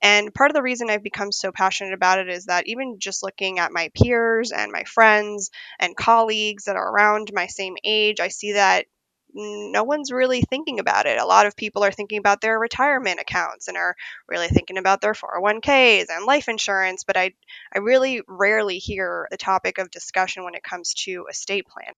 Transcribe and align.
And 0.00 0.32
part 0.32 0.50
of 0.50 0.54
the 0.54 0.62
reason 0.62 0.90
I've 0.90 1.02
become 1.02 1.32
so 1.32 1.50
passionate 1.50 1.92
about 1.92 2.20
it 2.20 2.28
is 2.28 2.46
that 2.46 2.68
even 2.68 2.98
just 2.98 3.22
looking 3.22 3.58
at 3.58 3.72
my 3.72 3.90
peers 3.94 4.52
and 4.52 4.70
my 4.70 4.84
friends 4.84 5.50
and 5.78 5.96
colleagues 5.96 6.64
that 6.64 6.76
are 6.76 6.90
around 6.90 7.30
my 7.32 7.46
same 7.46 7.76
age, 7.84 8.20
I 8.20 8.28
see 8.28 8.52
that 8.52 8.86
no 9.34 9.84
one's 9.84 10.10
really 10.10 10.42
thinking 10.42 10.78
about 10.80 11.06
it. 11.06 11.18
A 11.18 11.26
lot 11.26 11.46
of 11.46 11.56
people 11.56 11.84
are 11.84 11.92
thinking 11.92 12.18
about 12.18 12.40
their 12.40 12.58
retirement 12.58 13.20
accounts 13.20 13.68
and 13.68 13.76
are 13.76 13.94
really 14.26 14.48
thinking 14.48 14.78
about 14.78 15.00
their 15.00 15.12
401ks 15.12 16.06
and 16.08 16.24
life 16.24 16.48
insurance, 16.48 17.04
but 17.04 17.16
I 17.16 17.32
I 17.72 17.78
really 17.78 18.22
rarely 18.26 18.78
hear 18.78 19.28
the 19.30 19.36
topic 19.36 19.78
of 19.78 19.90
discussion 19.90 20.44
when 20.44 20.54
it 20.54 20.62
comes 20.62 20.94
to 21.04 21.26
estate 21.30 21.66
plan. 21.66 21.92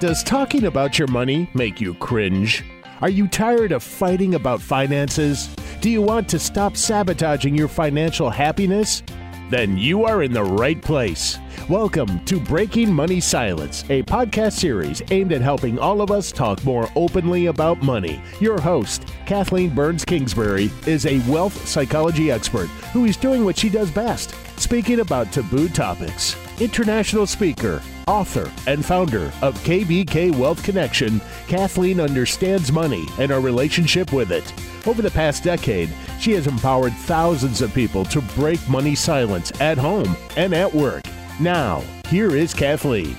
Does 0.00 0.22
talking 0.24 0.64
about 0.64 0.98
your 0.98 1.08
money 1.08 1.48
make 1.54 1.80
you 1.80 1.94
cringe? 1.94 2.64
Are 3.04 3.10
you 3.10 3.28
tired 3.28 3.72
of 3.72 3.82
fighting 3.82 4.34
about 4.34 4.62
finances? 4.62 5.54
Do 5.82 5.90
you 5.90 6.00
want 6.00 6.26
to 6.30 6.38
stop 6.38 6.74
sabotaging 6.74 7.54
your 7.54 7.68
financial 7.68 8.30
happiness? 8.30 9.02
Then 9.50 9.76
you 9.76 10.06
are 10.06 10.22
in 10.22 10.32
the 10.32 10.42
right 10.42 10.80
place. 10.80 11.38
Welcome 11.68 12.24
to 12.24 12.40
Breaking 12.40 12.90
Money 12.90 13.20
Silence, 13.20 13.84
a 13.90 14.02
podcast 14.04 14.52
series 14.52 15.02
aimed 15.10 15.34
at 15.34 15.42
helping 15.42 15.78
all 15.78 16.00
of 16.00 16.10
us 16.10 16.32
talk 16.32 16.64
more 16.64 16.88
openly 16.96 17.44
about 17.48 17.82
money. 17.82 18.22
Your 18.40 18.58
host, 18.58 19.06
Kathleen 19.26 19.74
Burns 19.74 20.06
Kingsbury, 20.06 20.70
is 20.86 21.04
a 21.04 21.18
wealth 21.30 21.68
psychology 21.68 22.30
expert 22.30 22.68
who 22.94 23.04
is 23.04 23.18
doing 23.18 23.44
what 23.44 23.58
she 23.58 23.68
does 23.68 23.90
best 23.90 24.34
speaking 24.58 25.00
about 25.00 25.30
taboo 25.30 25.68
topics. 25.68 26.36
International 26.58 27.26
speaker, 27.26 27.82
author, 28.06 28.50
and 28.66 28.84
founder 28.84 29.32
of 29.42 29.58
KBK 29.64 30.36
Wealth 30.36 30.62
Connection, 30.62 31.20
Kathleen 31.46 32.00
understands 32.00 32.72
money 32.72 33.06
and 33.18 33.30
our 33.30 33.40
relationship 33.40 34.12
with 34.12 34.30
it. 34.32 34.52
Over 34.86 35.02
the 35.02 35.10
past 35.10 35.42
decade, 35.44 35.90
she 36.20 36.32
has 36.32 36.46
empowered 36.46 36.92
thousands 36.92 37.60
of 37.62 37.74
people 37.74 38.04
to 38.06 38.20
break 38.36 38.66
money 38.68 38.94
silence 38.94 39.52
at 39.60 39.78
home 39.78 40.16
and 40.36 40.54
at 40.54 40.72
work. 40.72 41.04
Now, 41.40 41.82
here 42.08 42.34
is 42.34 42.54
Kathleen. 42.54 43.16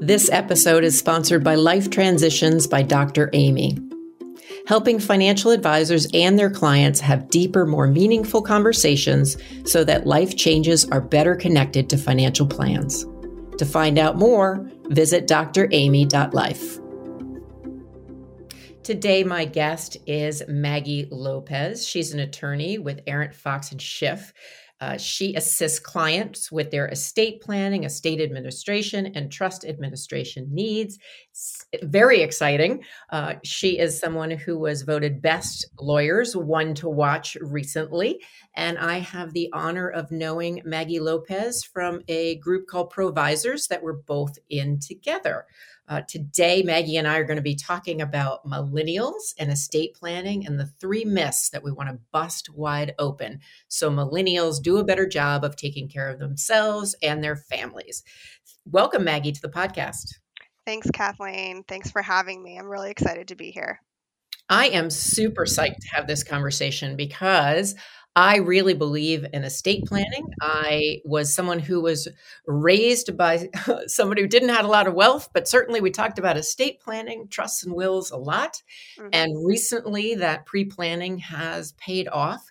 This 0.00 0.28
episode 0.32 0.82
is 0.82 0.98
sponsored 0.98 1.44
by 1.44 1.54
Life 1.54 1.88
Transitions 1.88 2.66
by 2.66 2.82
Dr. 2.82 3.30
Amy, 3.34 3.78
helping 4.72 4.98
financial 4.98 5.50
advisors 5.50 6.06
and 6.14 6.38
their 6.38 6.48
clients 6.48 6.98
have 6.98 7.28
deeper, 7.28 7.66
more 7.66 7.86
meaningful 7.86 8.40
conversations 8.40 9.36
so 9.66 9.84
that 9.84 10.06
life 10.06 10.34
changes 10.34 10.88
are 10.88 11.02
better 11.02 11.36
connected 11.36 11.90
to 11.90 11.98
financial 11.98 12.46
plans. 12.46 13.04
To 13.58 13.66
find 13.66 13.98
out 13.98 14.16
more, 14.16 14.66
visit 14.86 15.28
dramy.life. 15.28 16.78
Today, 18.82 19.24
my 19.24 19.44
guest 19.44 19.98
is 20.06 20.42
Maggie 20.48 21.06
Lopez. 21.10 21.86
She's 21.86 22.14
an 22.14 22.20
attorney 22.20 22.78
with 22.78 23.02
Arent 23.06 23.34
Fox 23.34 23.72
and 23.72 23.82
Schiff. 23.82 24.32
Uh, 24.82 24.96
she 24.96 25.32
assists 25.36 25.78
clients 25.78 26.50
with 26.50 26.72
their 26.72 26.88
estate 26.88 27.40
planning, 27.40 27.84
estate 27.84 28.20
administration, 28.20 29.12
and 29.14 29.30
trust 29.30 29.64
administration 29.64 30.48
needs. 30.50 30.98
It's 31.30 31.64
very 31.84 32.20
exciting. 32.20 32.82
Uh, 33.08 33.34
she 33.44 33.78
is 33.78 33.96
someone 33.96 34.32
who 34.32 34.58
was 34.58 34.82
voted 34.82 35.22
best 35.22 35.66
lawyers, 35.78 36.36
one 36.36 36.74
to 36.74 36.88
watch 36.88 37.36
recently. 37.40 38.24
And 38.54 38.78
I 38.78 38.98
have 38.98 39.32
the 39.32 39.48
honor 39.52 39.88
of 39.88 40.10
knowing 40.10 40.60
Maggie 40.64 41.00
Lopez 41.00 41.64
from 41.64 42.02
a 42.08 42.36
group 42.36 42.66
called 42.66 42.90
Provisors 42.90 43.66
that 43.68 43.82
we're 43.82 43.94
both 43.94 44.38
in 44.50 44.78
together. 44.78 45.46
Uh, 45.88 46.02
today, 46.02 46.62
Maggie 46.62 46.96
and 46.96 47.08
I 47.08 47.18
are 47.18 47.24
going 47.24 47.36
to 47.36 47.42
be 47.42 47.56
talking 47.56 48.00
about 48.00 48.46
millennials 48.46 49.34
and 49.38 49.50
estate 49.50 49.94
planning 49.94 50.46
and 50.46 50.58
the 50.58 50.66
three 50.66 51.04
myths 51.04 51.50
that 51.50 51.64
we 51.64 51.72
want 51.72 51.88
to 51.88 51.98
bust 52.12 52.48
wide 52.50 52.94
open 52.98 53.40
so 53.68 53.90
millennials 53.90 54.62
do 54.62 54.78
a 54.78 54.84
better 54.84 55.06
job 55.06 55.44
of 55.44 55.56
taking 55.56 55.88
care 55.88 56.08
of 56.08 56.18
themselves 56.18 56.94
and 57.02 57.22
their 57.22 57.36
families. 57.36 58.04
Welcome, 58.64 59.04
Maggie, 59.04 59.32
to 59.32 59.40
the 59.40 59.48
podcast. 59.48 60.14
Thanks, 60.64 60.90
Kathleen. 60.90 61.64
Thanks 61.66 61.90
for 61.90 62.02
having 62.02 62.42
me. 62.42 62.58
I'm 62.58 62.68
really 62.68 62.90
excited 62.90 63.28
to 63.28 63.34
be 63.34 63.50
here. 63.50 63.80
I 64.48 64.66
am 64.68 64.90
super 64.90 65.44
psyched 65.44 65.78
to 65.80 65.88
have 65.94 66.06
this 66.06 66.22
conversation 66.22 66.96
because 66.96 67.74
I 68.14 68.38
really 68.38 68.74
believe 68.74 69.24
in 69.32 69.44
estate 69.44 69.86
planning. 69.86 70.26
I 70.40 71.00
was 71.04 71.34
someone 71.34 71.58
who 71.58 71.80
was 71.80 72.08
raised 72.46 73.16
by 73.16 73.48
somebody 73.86 74.22
who 74.22 74.28
didn't 74.28 74.50
have 74.50 74.66
a 74.66 74.68
lot 74.68 74.86
of 74.86 74.94
wealth, 74.94 75.30
but 75.32 75.48
certainly 75.48 75.80
we 75.80 75.90
talked 75.90 76.18
about 76.18 76.36
estate 76.36 76.80
planning, 76.80 77.28
trusts, 77.28 77.64
and 77.64 77.74
wills 77.74 78.10
a 78.10 78.18
lot. 78.18 78.62
Mm-hmm. 78.98 79.08
And 79.12 79.46
recently, 79.46 80.14
that 80.16 80.44
pre 80.44 80.64
planning 80.64 81.18
has 81.18 81.72
paid 81.72 82.08
off. 82.08 82.50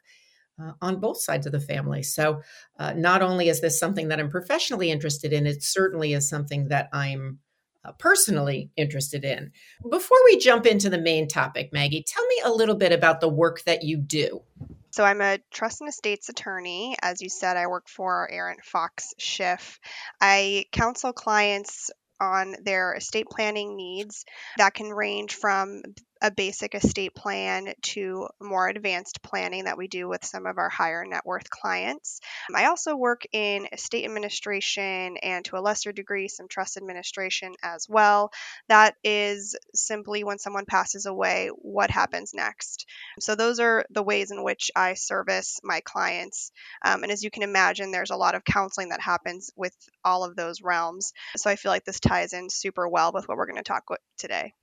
Uh, 0.62 0.74
on 0.82 1.00
both 1.00 1.20
sides 1.20 1.48
of 1.48 1.54
the 1.54 1.60
family. 1.60 2.04
So, 2.04 2.42
uh, 2.78 2.94
not 2.94 3.24
only 3.24 3.48
is 3.48 3.62
this 3.62 3.80
something 3.80 4.10
that 4.10 4.20
I'm 4.20 4.30
professionally 4.30 4.92
interested 4.92 5.34
in, 5.34 5.48
it 5.48 5.64
certainly 5.64 6.14
is 6.14 6.30
something 6.30 6.68
that 6.68 6.88
I'm 6.94 7.40
uh, 7.84 7.94
personally 7.94 8.70
interested 8.76 9.26
in. 9.26 9.52
Before 9.90 10.18
we 10.26 10.38
jump 10.38 10.68
into 10.68 10.90
the 10.90 11.00
main 11.00 11.28
topic, 11.28 11.72
Maggie, 11.74 12.04
tell 12.06 12.26
me 12.28 12.36
a 12.44 12.52
little 12.52 12.76
bit 12.76 12.92
about 12.92 13.22
the 13.22 13.30
work 13.30 13.64
that 13.64 13.82
you 13.82 13.98
do. 13.98 14.44
So 14.92 15.04
I'm 15.04 15.22
a 15.22 15.40
trust 15.52 15.82
and 15.82 15.90
estates 15.90 16.30
attorney. 16.30 16.96
As 17.02 17.22
you 17.22 17.30
said, 17.30 17.58
I 17.58 17.68
work 17.68 17.88
for 17.88 18.30
Arent 18.32 18.64
Fox 18.64 19.14
Schiff. 19.18 19.80
I 20.20 20.66
counsel 20.72 21.14
clients 21.14 21.90
on 22.20 22.56
their 22.64 22.94
estate 22.94 23.28
planning 23.30 23.76
needs 23.76 24.26
that 24.58 24.74
can 24.74 24.90
range 24.90 25.36
from 25.36 25.82
a 26.22 26.32
basic 26.32 26.76
estate 26.76 27.16
plan 27.16 27.74
to 27.82 28.28
more 28.40 28.68
advanced 28.68 29.22
planning 29.24 29.66
that 29.66 29.78
we 29.78 29.88
do 29.88 30.08
with 30.08 30.24
some 30.24 30.46
of 30.46 30.58
our 30.58 30.70
higher 30.70 31.04
net 31.06 31.26
worth 31.26 31.50
clients. 31.50 32.20
I 32.54 32.66
also 32.66 32.96
work 32.96 33.24
in 33.32 33.68
estate 33.72 34.06
administration 34.06 35.18
and 35.18 35.44
to 35.46 35.58
a 35.58 35.62
lesser 35.62 35.92
degree 35.92 36.28
some 36.28 36.48
trust 36.48 36.78
administration 36.78 37.56
as 37.64 37.88
well. 37.90 38.32
That 38.70 38.96
is 39.04 39.56
simply 39.74 40.24
when 40.24 40.38
someone 40.38 40.66
passes 40.66 41.06
away, 41.06 41.50
what 41.56 41.90
happens 41.90 42.34
next. 42.34 42.86
So, 43.20 43.36
those 43.36 43.60
are 43.60 43.86
the 43.90 44.04
ways 44.04 44.32
in 44.32 44.44
which 44.44 44.70
I 44.76 44.94
service 44.94 45.60
my 45.64 45.82
clients. 45.82 46.52
Um, 46.84 47.04
and 47.04 47.12
as 47.12 47.24
you 47.24 47.32
can 47.32 47.44
imagine, 47.44 47.92
there's 47.92 48.12
a 48.12 48.16
lot 48.16 48.36
of 48.36 48.46
counseling 48.46 48.90
that 48.90 49.02
happens 49.02 49.52
with 49.56 49.76
all 50.04 50.24
of 50.24 50.36
those 50.36 50.62
realms. 50.62 51.14
So, 51.36 51.50
I 51.50 51.56
feel 51.56 51.72
like 51.72 51.86
this 51.86 52.00
ties 52.00 52.34
in 52.34 52.50
super 52.50 52.88
well 52.88 53.12
with 53.12 53.28
what 53.28 53.38
we're 53.38 53.48
going 53.48 53.58
to 53.58 53.64
talk 53.64 53.86
today. 54.18 54.54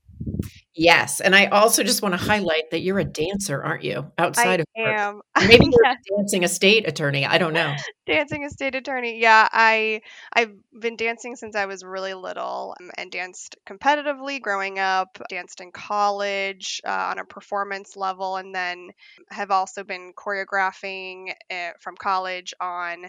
Yes, 0.79 1.21
and 1.21 1.35
I 1.35 1.47
also 1.47 1.83
just 1.83 2.03
want 2.03 2.13
to 2.13 2.25
highlight 2.25 2.71
that 2.71 2.83
you're 2.83 3.01
a 3.01 3.05
dancer, 3.05 3.61
aren't 3.61 3.83
you? 3.83 4.13
Outside 4.17 4.65
I 4.77 4.85
of 4.85 4.97
am. 4.97 5.21
maybe 5.49 5.67
you're 5.73 5.91
a 5.91 5.97
dancing 6.17 6.45
estate 6.45 6.87
attorney. 6.87 7.27
I 7.27 7.37
don't 7.37 7.53
know. 7.53 7.75
dancing 8.07 8.45
estate 8.45 8.77
attorney. 8.77 9.21
Yeah, 9.21 9.49
I 9.51 10.03
I've 10.33 10.53
been 10.79 10.95
dancing 10.95 11.35
since 11.35 11.57
I 11.57 11.67
was 11.67 11.83
really 11.83 12.15
little 12.15 12.77
um, 12.81 12.93
and 12.97 13.11
danced 13.11 13.57
competitively 13.69 14.41
growing 14.41 14.79
up. 14.79 15.19
Danced 15.29 15.61
in 15.61 15.73
college 15.73 16.81
uh, 16.87 17.09
on 17.11 17.19
a 17.19 17.25
performance 17.25 17.97
level, 17.97 18.37
and 18.37 18.55
then 18.55 18.91
have 19.31 19.51
also 19.51 19.83
been 19.83 20.13
choreographing 20.17 21.33
uh, 21.51 21.71
from 21.81 21.97
college 21.97 22.55
on 22.61 23.07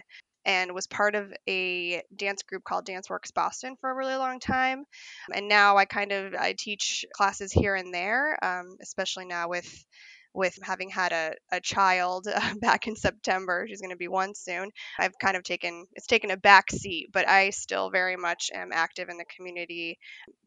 and 0.50 0.74
was 0.74 0.88
part 0.88 1.14
of 1.14 1.32
a 1.48 2.02
dance 2.16 2.42
group 2.42 2.64
called 2.64 2.84
Danceworks 2.84 3.32
Boston 3.32 3.76
for 3.80 3.88
a 3.88 3.94
really 3.94 4.16
long 4.16 4.40
time. 4.40 4.84
And 5.32 5.48
now 5.48 5.76
I 5.76 5.84
kind 5.84 6.10
of 6.10 6.34
I 6.34 6.56
teach 6.58 7.04
classes 7.12 7.52
here 7.52 7.76
and 7.76 7.94
there, 7.94 8.36
um, 8.44 8.76
especially 8.82 9.26
now 9.26 9.48
with 9.48 9.84
with 10.32 10.56
having 10.62 10.88
had 10.88 11.12
a, 11.12 11.32
a 11.52 11.60
child 11.60 12.26
uh, 12.32 12.40
back 12.60 12.88
in 12.88 12.96
September. 12.96 13.66
She's 13.68 13.80
going 13.80 13.90
to 13.90 13.96
be 13.96 14.08
one 14.08 14.34
soon. 14.34 14.70
I've 14.98 15.18
kind 15.20 15.36
of 15.36 15.44
taken 15.44 15.86
it's 15.94 16.08
taken 16.08 16.32
a 16.32 16.36
back 16.36 16.70
seat, 16.72 17.10
but 17.12 17.28
I 17.28 17.50
still 17.50 17.90
very 17.90 18.16
much 18.16 18.50
am 18.52 18.70
active 18.72 19.08
in 19.08 19.18
the 19.18 19.24
community, 19.36 19.98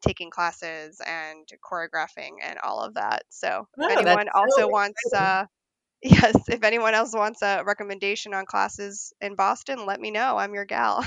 taking 0.05 0.29
classes 0.29 0.99
and 1.05 1.47
choreographing 1.63 2.31
and 2.43 2.59
all 2.61 2.81
of 2.81 2.95
that. 2.95 3.23
So 3.29 3.67
oh, 3.79 3.87
if 3.87 3.97
anyone 3.97 4.27
also 4.35 4.63
so 4.63 4.67
wants 4.67 4.99
uh, 5.15 5.45
Yes, 6.03 6.35
if 6.49 6.63
anyone 6.63 6.93
else 6.93 7.13
wants 7.13 7.41
a 7.41 7.63
recommendation 7.65 8.33
on 8.33 8.45
classes 8.45 9.13
in 9.21 9.35
Boston, 9.35 9.85
let 9.85 10.01
me 10.01 10.11
know. 10.11 10.37
I'm 10.37 10.53
your 10.53 10.65
gal. 10.65 11.03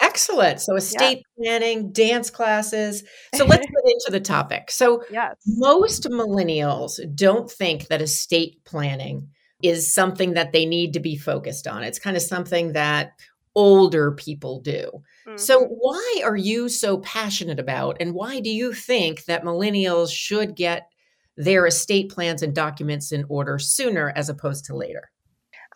Excellent. 0.00 0.60
So, 0.60 0.76
estate 0.76 1.24
yeah. 1.36 1.58
planning, 1.58 1.92
dance 1.92 2.30
classes. 2.30 3.02
So, 3.34 3.44
let's 3.44 3.66
get 3.84 3.92
into 3.92 4.10
the 4.10 4.20
topic. 4.20 4.70
So, 4.70 5.02
yes. 5.10 5.34
most 5.46 6.04
millennials 6.04 7.00
don't 7.16 7.50
think 7.50 7.88
that 7.88 8.00
estate 8.00 8.64
planning 8.64 9.28
is 9.62 9.92
something 9.92 10.34
that 10.34 10.52
they 10.52 10.66
need 10.66 10.92
to 10.92 11.00
be 11.00 11.16
focused 11.16 11.66
on. 11.66 11.82
It's 11.82 11.98
kind 11.98 12.16
of 12.16 12.22
something 12.22 12.74
that 12.74 13.12
older 13.56 14.12
people 14.12 14.60
do. 14.60 15.02
Mm-hmm. 15.26 15.36
So, 15.36 15.64
why 15.64 16.20
are 16.24 16.36
you 16.36 16.68
so 16.68 16.98
passionate 16.98 17.58
about, 17.58 17.96
and 17.98 18.14
why 18.14 18.38
do 18.38 18.50
you 18.50 18.72
think 18.72 19.24
that 19.24 19.42
millennials 19.42 20.12
should 20.12 20.54
get 20.54 20.88
their 21.36 21.66
estate 21.66 22.10
plans 22.10 22.42
and 22.42 22.54
documents 22.54 23.12
in 23.12 23.24
order 23.28 23.58
sooner 23.58 24.12
as 24.14 24.28
opposed 24.28 24.66
to 24.66 24.76
later? 24.76 25.10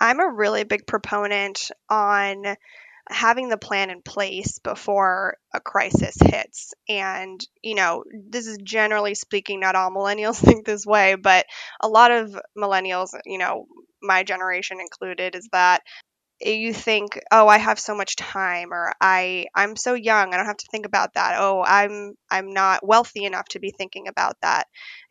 I'm 0.00 0.20
a 0.20 0.32
really 0.32 0.64
big 0.64 0.86
proponent 0.86 1.70
on 1.88 2.56
having 3.08 3.48
the 3.48 3.58
plan 3.58 3.90
in 3.90 4.02
place 4.02 4.58
before 4.60 5.36
a 5.52 5.60
crisis 5.60 6.16
hits. 6.22 6.72
And, 6.88 7.40
you 7.62 7.74
know, 7.74 8.04
this 8.28 8.46
is 8.46 8.58
generally 8.62 9.14
speaking, 9.14 9.60
not 9.60 9.74
all 9.74 9.90
millennials 9.90 10.36
think 10.44 10.64
this 10.64 10.86
way, 10.86 11.16
but 11.16 11.46
a 11.80 11.88
lot 11.88 12.12
of 12.12 12.34
millennials, 12.56 13.10
you 13.26 13.38
know, 13.38 13.66
my 14.02 14.22
generation 14.22 14.78
included, 14.80 15.34
is 15.34 15.48
that 15.52 15.82
you 16.40 16.72
think 16.72 17.20
oh 17.30 17.46
i 17.48 17.58
have 17.58 17.78
so 17.78 17.94
much 17.94 18.16
time 18.16 18.72
or 18.72 18.92
i 19.00 19.46
i'm 19.54 19.76
so 19.76 19.94
young 19.94 20.32
i 20.32 20.36
don't 20.36 20.46
have 20.46 20.56
to 20.56 20.68
think 20.70 20.86
about 20.86 21.14
that. 21.14 21.36
Oh 21.38 21.62
i'm 21.66 22.14
i'm 22.30 22.52
not 22.52 22.86
wealthy 22.86 23.24
enough 23.24 23.46
to 23.50 23.60
be 23.60 23.70
thinking 23.70 24.08
about 24.08 24.36
that. 24.42 24.66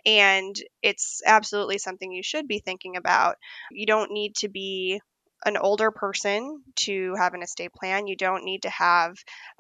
And 0.06 0.56
it's 0.82 1.22
absolutely 1.26 1.78
something 1.78 2.12
you 2.12 2.24
should 2.24 2.48
be 2.48 2.60
thinking 2.60 2.96
about. 2.96 3.36
You 3.72 3.86
don't 3.86 4.12
need 4.12 4.36
to 4.38 4.50
be 4.50 5.02
an 5.46 5.58
older 5.58 5.92
person 5.92 6.62
to 6.76 7.16
have 7.16 7.34
an 7.34 7.42
estate 7.42 7.74
plan. 7.74 8.08
You 8.08 8.16
don't 8.16 8.44
need 8.44 8.64
to 8.64 8.70
have 8.70 9.16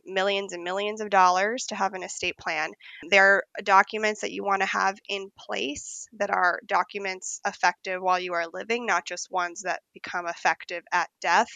millions 0.05 0.53
and 0.53 0.63
millions 0.63 1.01
of 1.01 1.09
dollars 1.09 1.67
to 1.67 1.75
have 1.75 1.93
an 1.93 2.03
estate 2.03 2.37
plan. 2.37 2.71
There 3.09 3.35
are 3.35 3.43
documents 3.63 4.21
that 4.21 4.31
you 4.31 4.43
want 4.43 4.61
to 4.61 4.65
have 4.65 4.97
in 5.07 5.31
place 5.37 6.07
that 6.17 6.29
are 6.29 6.59
documents 6.65 7.39
effective 7.45 8.01
while 8.01 8.19
you 8.19 8.33
are 8.33 8.47
living, 8.51 8.85
not 8.85 9.05
just 9.05 9.31
ones 9.31 9.61
that 9.61 9.81
become 9.93 10.27
effective 10.27 10.83
at 10.91 11.09
death. 11.21 11.49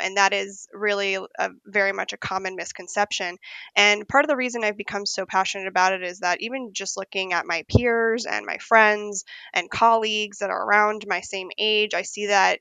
And 0.00 0.16
that 0.16 0.32
is 0.32 0.68
really 0.72 1.14
a, 1.14 1.50
very 1.64 1.92
much 1.92 2.12
a 2.12 2.18
common 2.18 2.56
misconception. 2.56 3.36
And 3.76 4.08
part 4.08 4.24
of 4.24 4.28
the 4.28 4.36
reason 4.36 4.64
I've 4.64 4.76
become 4.76 5.06
so 5.06 5.24
passionate 5.26 5.68
about 5.68 5.94
it 5.94 6.02
is 6.02 6.20
that 6.20 6.42
even 6.42 6.72
just 6.72 6.96
looking 6.96 7.32
at 7.32 7.46
my 7.46 7.64
peers 7.68 8.26
and 8.26 8.44
my 8.44 8.58
friends 8.58 9.24
and 9.54 9.70
colleagues 9.70 10.38
that 10.38 10.50
are 10.50 10.64
around 10.64 11.04
my 11.06 11.20
same 11.20 11.48
age, 11.58 11.94
I 11.94 12.02
see 12.02 12.26
that 12.26 12.60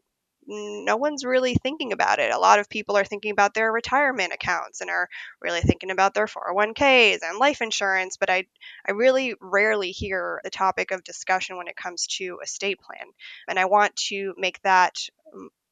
no 0.49 0.97
one's 0.97 1.23
really 1.23 1.53
thinking 1.53 1.93
about 1.93 2.19
it. 2.19 2.33
A 2.33 2.39
lot 2.39 2.59
of 2.59 2.69
people 2.69 2.97
are 2.97 3.05
thinking 3.05 3.31
about 3.31 3.53
their 3.53 3.71
retirement 3.71 4.33
accounts 4.33 4.81
and 4.81 4.89
are 4.89 5.07
really 5.41 5.61
thinking 5.61 5.91
about 5.91 6.13
their 6.15 6.25
401ks 6.25 7.19
and 7.21 7.37
life 7.37 7.61
insurance, 7.61 8.17
but 8.17 8.29
I 8.29 8.45
I 8.87 8.91
really 8.91 9.35
rarely 9.39 9.91
hear 9.91 10.41
the 10.43 10.49
topic 10.49 10.91
of 10.91 11.03
discussion 11.03 11.57
when 11.57 11.67
it 11.67 11.75
comes 11.75 12.07
to 12.17 12.39
estate 12.43 12.79
plan. 12.79 13.07
And 13.47 13.59
I 13.59 13.65
want 13.65 13.95
to 14.07 14.33
make 14.37 14.61
that 14.63 14.97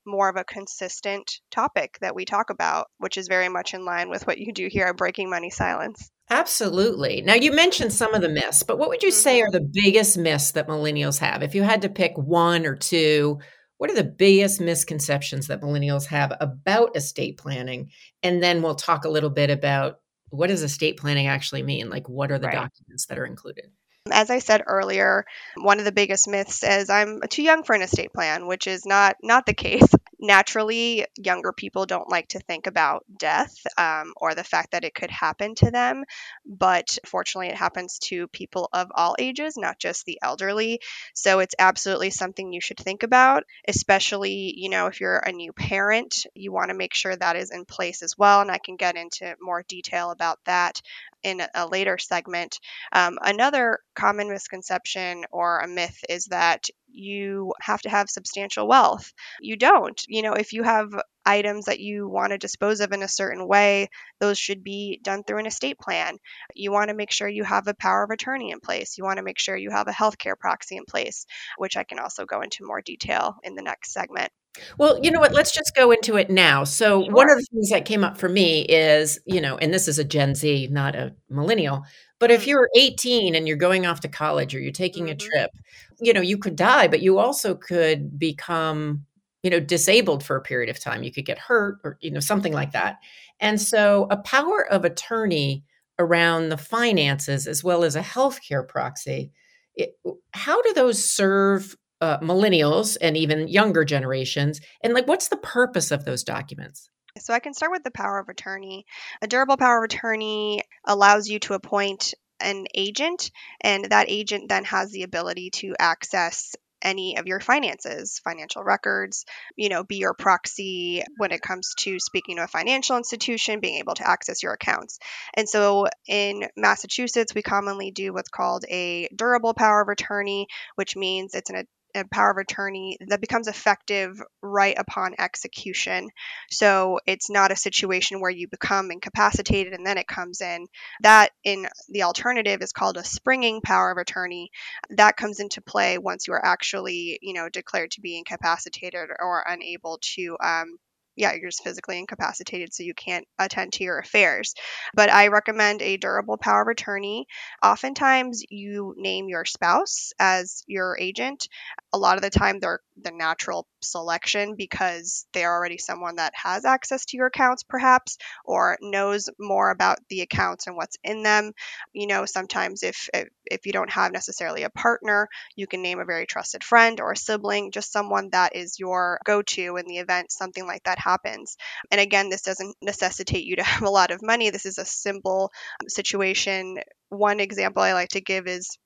more 0.06 0.29
of 0.29 0.38
a 0.38 0.44
consistent 0.44 1.41
topic 1.51 1.97
that 2.00 2.15
we 2.15 2.25
talk 2.25 2.50
about, 2.50 2.88
which 2.97 3.18
is 3.18 3.27
very 3.27 3.50
much 3.50 3.73
in 3.73 3.83
line 3.83 4.09
with 4.09 4.25
what 4.25 4.38
you 4.38 4.53
do 4.53 4.68
here 4.68 4.85
at 4.85 4.97
Breaking 4.97 5.30
Money 5.30 5.50
Silence. 5.50 6.09
Absolutely. 6.30 7.21
Now, 7.21 7.35
you 7.35 7.51
mentioned 7.51 7.94
some 7.94 8.13
of 8.13 8.21
the 8.21 8.30
myths, 8.30 8.63
but 8.63 8.77
what 8.77 8.89
would 8.89 9.03
you 9.03 9.12
say 9.12 9.39
mm-hmm. 9.39 9.47
are 9.47 9.51
the 9.51 9.69
biggest 9.73 10.18
myths 10.18 10.51
that 10.51 10.68
millennials 10.68 11.19
have? 11.19 11.41
If 11.41 11.56
you 11.56 11.63
had 11.63 11.83
to 11.83 11.89
pick 11.89 12.18
one 12.18 12.65
or 12.65 12.75
two, 12.75 13.39
what 13.77 13.91
are 13.91 13.95
the 13.95 14.03
biggest 14.03 14.59
misconceptions 14.59 15.47
that 15.47 15.62
millennials 15.62 16.07
have 16.07 16.35
about 16.39 16.95
estate 16.95 17.38
planning? 17.38 17.91
And 18.24 18.41
then 18.41 18.62
we'll 18.62 18.75
talk 18.75 19.06
a 19.06 19.09
little 19.09 19.29
bit 19.29 19.50
about 19.50 20.00
what 20.29 20.47
does 20.47 20.63
estate 20.63 20.97
planning 20.97 21.27
actually 21.27 21.63
mean? 21.63 21.89
Like, 21.89 22.09
what 22.09 22.31
are 22.31 22.39
the 22.39 22.47
right. 22.47 22.56
documents 22.56 23.06
that 23.06 23.19
are 23.19 23.25
included? 23.25 23.65
As 24.12 24.29
I 24.29 24.39
said 24.39 24.63
earlier, 24.65 25.25
one 25.56 25.79
of 25.79 25.85
the 25.85 25.91
biggest 25.91 26.27
myths 26.27 26.63
is 26.63 26.89
I'm 26.89 27.21
too 27.29 27.44
young 27.44 27.63
for 27.63 27.75
an 27.75 27.81
estate 27.81 28.13
plan, 28.13 28.47
which 28.47 28.68
is 28.68 28.85
not 28.85 29.18
not 29.21 29.45
the 29.45 29.53
case 29.53 29.88
naturally 30.19 31.06
younger 31.18 31.54
people 31.54 31.86
don't 31.86 32.10
like 32.10 32.28
to 32.30 32.40
think 32.40 32.68
about 32.68 33.06
death 33.18 33.56
um, 33.78 34.14
or 34.18 34.34
the 34.34 34.44
fact 34.44 34.72
that 34.72 34.84
it 34.84 34.96
could 34.96 35.12
happen 35.12 35.56
to 35.56 35.69
them 35.72 36.04
but 36.46 36.98
fortunately 37.06 37.48
it 37.48 37.56
happens 37.56 38.00
to 38.00 38.28
people 38.30 38.69
of 38.74 38.90
all 38.96 39.16
ages 39.19 39.58
not 39.58 39.78
just 39.80 40.06
the 40.06 40.19
elderly 40.22 40.80
so 41.14 41.40
it's 41.40 41.56
absolutely 41.60 42.10
something 42.10 42.52
you 42.52 42.62
should 42.62 42.78
think 42.80 43.04
about 43.04 43.44
especially 43.68 44.54
you 44.58 44.69
know 44.69 44.88
if 44.88 45.00
you're 45.02 45.18
a 45.18 45.31
new 45.31 45.54
parent 45.54 46.25
you 46.34 46.52
want 46.52 46.69
to 46.69 46.75
make 46.78 46.94
sure 46.94 47.16
that 47.16 47.36
is 47.36 47.52
in 47.52 47.66
place 47.66 48.02
as 48.02 48.18
well 48.18 48.42
and 48.42 48.52
i 48.52 48.58
can 48.58 48.75
get 48.75 48.96
into 48.96 49.36
more 49.42 49.64
detail 49.68 50.12
about 50.12 50.40
that 50.46 50.81
in 51.24 51.42
a 51.56 51.68
later 51.68 51.98
segment. 51.98 52.60
Um, 52.92 53.18
another 53.22 53.80
common 53.96 54.30
misconception 54.30 55.25
or 55.31 55.60
a 55.60 55.68
myth 55.68 56.04
is 56.10 56.25
that 56.25 56.68
you 56.88 57.54
have 57.62 57.81
to 57.81 57.89
have 57.89 58.10
substantial 58.10 58.68
wealth. 58.68 59.12
You 59.42 59.57
don't. 59.57 60.01
You 60.07 60.22
know, 60.22 60.34
if 60.34 60.54
you 60.54 60.63
have 60.63 60.89
items 61.25 61.66
that 61.66 61.80
you 61.80 62.07
want 62.07 62.31
to 62.31 62.38
dispose 62.38 62.80
of 62.80 62.92
in 62.94 63.04
a 63.04 63.07
certain 63.07 63.48
way, 63.48 63.89
those 64.19 64.38
should 64.38 64.63
be 64.63 65.00
done 65.04 65.24
through 65.24 65.39
an 65.39 65.45
estate 65.45 65.78
plan. 65.78 66.18
You 66.56 66.72
want 66.72 66.89
to 66.89 66.95
make 66.95 67.12
sure 67.12 67.28
you 67.28 67.44
have 67.44 67.68
a 67.68 67.74
power 67.74 68.04
of 68.04 68.12
attorney 68.12 68.51
in 68.51 68.60
place. 68.60 68.98
You 68.98 69.04
want 69.04 69.18
to 69.18 69.24
make 69.24 69.39
sure 69.39 69.56
you 69.56 69.72
have 69.72 69.88
a 69.88 69.92
healthcare 69.92 70.38
proxy 70.39 70.78
in 70.78 70.86
place, 70.86 71.25
which 71.57 71.78
I 71.78 71.84
can 71.84 72.00
also 72.00 72.25
go 72.25 72.42
into 72.42 72.66
more 72.66 72.81
detail 72.81 73.36
in 73.44 73.56
the 73.56 73.62
next 73.62 73.92
segment. 73.92 74.31
Well, 74.77 75.00
you 75.01 75.12
know 75.12 75.19
what? 75.19 75.33
Let's 75.33 75.54
just 75.54 75.75
go 75.75 75.92
into 75.92 76.18
it 76.18 76.30
now. 76.30 76.63
So, 76.63 77.04
sure. 77.04 77.13
one 77.13 77.30
of 77.30 77.38
the 77.38 77.48
things 77.51 77.69
that 77.69 77.86
came 77.86 78.04
up 78.04 78.18
for 78.18 78.30
me 78.30 78.62
is, 78.62 79.19
you 79.25 79.42
know, 79.42 79.57
and 79.57 79.74
this 79.74 79.88
is 79.88 80.00
a 80.00 80.04
Gen 80.04 80.36
Z, 80.36 80.68
not 80.71 80.95
a 80.95 81.13
millennial, 81.30 81.83
but 82.19 82.31
if 82.31 82.44
mm. 82.44 82.48
you're 82.48 82.69
18 82.75 83.36
and 83.36 83.48
you're 83.48 83.57
going 83.57 83.86
off 83.86 84.01
to 84.01 84.07
college 84.07 84.56
or 84.56 84.59
you're 84.59 84.71
taking 84.71 85.06
mm-hmm. 85.06 85.13
a 85.13 85.15
trip, 85.15 85.51
you 86.00 86.13
know, 86.13 86.21
you 86.21 86.38
could 86.38 86.56
die, 86.56 86.88
but 86.88 87.01
you 87.01 87.19
also 87.19 87.56
could 87.56 88.18
become, 88.19 89.06
you 89.44 89.50
know, 89.50 89.59
disabled 89.59 90.24
for 90.24 90.36
a 90.36 90.42
period 90.42 90.69
of 90.69 90.80
time. 90.80 91.04
You 91.04 91.12
could 91.12 91.25
get 91.25 91.39
hurt 91.39 91.80
or, 91.83 91.98
you 92.01 92.12
know, 92.12 92.19
something 92.19 92.54
like 92.54 92.71
that. 92.71 92.98
And 93.39 93.62
so, 93.62 94.07
a 94.09 94.18
power 94.18 94.65
of 94.69 94.86
attorney 94.86 95.63
around 96.00 96.50
the 96.50 96.57
finances 96.57 97.48
as 97.48 97.63
well 97.63 97.83
as 97.83 97.95
a 97.95 98.01
healthcare 98.01 98.68
proxy, 98.68 99.31
it, 99.75 99.98
how 100.31 100.62
do 100.62 100.74
those 100.74 101.04
serve 101.04 101.75
uh, 102.01 102.19
millennials 102.19 102.97
and 102.99 103.17
even 103.17 103.47
younger 103.47 103.83
generations? 103.85 104.61
And 104.83 104.94
like, 104.94 105.07
what's 105.07 105.29
the 105.29 105.38
purpose 105.38 105.91
of 105.91 106.05
those 106.05 106.23
documents? 106.23 106.89
So 107.19 107.33
I 107.33 107.39
can 107.39 107.53
start 107.53 107.71
with 107.71 107.83
the 107.83 107.91
power 107.91 108.19
of 108.19 108.29
attorney. 108.29 108.85
A 109.21 109.27
durable 109.27 109.57
power 109.57 109.79
of 109.79 109.85
attorney 109.85 110.61
allows 110.85 111.27
you 111.27 111.39
to 111.39 111.53
appoint 111.53 112.13
an 112.39 112.67
agent, 112.75 113.31
and 113.61 113.85
that 113.85 114.09
agent 114.09 114.49
then 114.49 114.63
has 114.65 114.91
the 114.91 115.03
ability 115.03 115.49
to 115.49 115.73
access 115.79 116.55
any 116.81 117.17
of 117.17 117.25
your 117.25 117.39
finances, 117.39 118.21
financial 118.23 118.63
records, 118.63 119.25
you 119.55 119.69
know, 119.69 119.83
be 119.83 119.97
your 119.97 120.13
proxy 120.13 121.03
when 121.17 121.31
it 121.31 121.41
comes 121.41 121.73
to 121.79 121.99
speaking 121.99 122.38
to 122.38 122.44
a 122.44 122.47
financial 122.47 122.97
institution, 122.97 123.59
being 123.59 123.79
able 123.79 123.95
to 123.95 124.07
access 124.07 124.44
your 124.44 124.53
accounts. 124.53 124.99
And 125.33 125.49
so 125.49 125.88
in 126.07 126.47
Massachusetts, 126.55 127.33
we 127.33 127.41
commonly 127.41 127.89
do 127.89 128.13
what's 128.13 128.29
called 128.29 128.63
a 128.69 129.09
durable 129.15 129.55
power 129.55 129.81
of 129.81 129.89
attorney, 129.89 130.47
which 130.75 130.95
means 130.95 131.33
it's 131.33 131.49
an 131.49 131.65
a 131.97 132.05
power 132.05 132.31
of 132.31 132.38
attorney 132.38 132.97
that 133.07 133.21
becomes 133.21 133.47
effective 133.47 134.21
right 134.41 134.77
upon 134.77 135.15
execution. 135.19 136.09
So 136.49 136.99
it's 137.05 137.29
not 137.29 137.51
a 137.51 137.55
situation 137.55 138.19
where 138.19 138.31
you 138.31 138.47
become 138.47 138.91
incapacitated 138.91 139.73
and 139.73 139.85
then 139.85 139.97
it 139.97 140.07
comes 140.07 140.41
in. 140.41 140.67
That, 141.01 141.31
in 141.44 141.67
the 141.89 142.03
alternative, 142.03 142.61
is 142.61 142.71
called 142.71 142.97
a 142.97 143.03
springing 143.03 143.61
power 143.61 143.91
of 143.91 143.97
attorney. 143.97 144.51
That 144.91 145.17
comes 145.17 145.39
into 145.39 145.61
play 145.61 145.97
once 145.97 146.27
you 146.27 146.33
are 146.33 146.45
actually, 146.45 147.19
you 147.21 147.33
know, 147.33 147.49
declared 147.49 147.92
to 147.92 148.01
be 148.01 148.18
incapacitated 148.18 149.09
or 149.19 149.44
unable 149.47 149.99
to 150.16 150.37
um, 150.42 150.77
yeah, 151.18 151.33
you're 151.33 151.50
just 151.50 151.64
physically 151.64 152.00
incapacitated, 152.00 152.74
so 152.74 152.83
you 152.83 152.94
can't 152.94 153.26
attend 153.40 153.74
to 153.74 153.83
your 153.83 154.00
affairs. 154.00 154.54
But 154.94 155.12
I 155.12 155.28
recommend 155.28 155.81
a 155.81 155.97
durable 155.97 156.38
power 156.38 156.62
of 156.62 156.68
attorney. 156.69 157.26
Oftentimes, 157.64 158.44
you 158.50 158.94
name 158.97 159.28
your 159.28 159.44
spouse 159.44 160.12
as 160.19 160.64
your 160.68 160.97
agent. 161.00 161.47
A 161.94 161.97
lot 161.97 162.16
of 162.18 162.21
the 162.21 162.30
time, 162.30 162.59
they're 162.59 162.80
the 163.02 163.12
natural 163.12 163.68
selection 163.91 164.56
because 164.56 165.25
they're 165.33 165.53
already 165.53 165.77
someone 165.77 166.17
that 166.17 166.33
has 166.35 166.65
access 166.65 167.06
to 167.06 167.17
your 167.17 167.27
accounts, 167.27 167.63
perhaps, 167.63 168.17
or 168.45 168.77
knows 168.81 169.29
more 169.39 169.71
about 169.71 169.99
the 170.09 170.21
accounts 170.21 170.67
and 170.67 170.75
what's 170.75 170.97
in 171.03 171.23
them. 171.23 171.53
You 171.94 172.07
know, 172.07 172.25
sometimes 172.25 172.83
if, 172.83 173.09
if 173.13 173.27
if 173.49 173.65
you 173.65 173.71
don't 173.71 173.89
have 173.91 174.11
necessarily 174.11 174.63
a 174.63 174.69
partner, 174.69 175.29
you 175.56 175.67
can 175.67 175.81
name 175.81 175.99
a 175.99 176.06
very 176.06 176.25
trusted 176.25 176.63
friend 176.63 176.99
or 176.99 177.13
a 177.13 177.17
sibling, 177.17 177.71
just 177.71 177.91
someone 177.91 178.29
that 178.31 178.56
is 178.56 178.79
your 178.79 179.19
go 179.25 179.41
to 179.41 179.77
in 179.77 179.85
the 179.87 179.97
event 179.97 180.31
something 180.31 180.65
like 180.65 180.83
that 180.83 180.99
happens. 180.99 181.56
And 181.91 182.01
again, 182.01 182.29
this 182.29 182.41
doesn't 182.41 182.75
necessitate 182.81 183.45
you 183.45 183.56
to 183.57 183.63
have 183.71 183.83
a 183.83 183.89
lot 183.89 184.11
of 184.11 184.21
money. 184.21 184.49
This 184.49 184.65
is 184.65 184.77
a 184.77 184.85
simple 184.85 185.51
situation. 185.87 186.77
One 187.09 187.39
example 187.39 187.83
I 187.83 187.94
like 187.94 188.09
to 188.09 188.21
give 188.21 188.47
is 188.47 188.77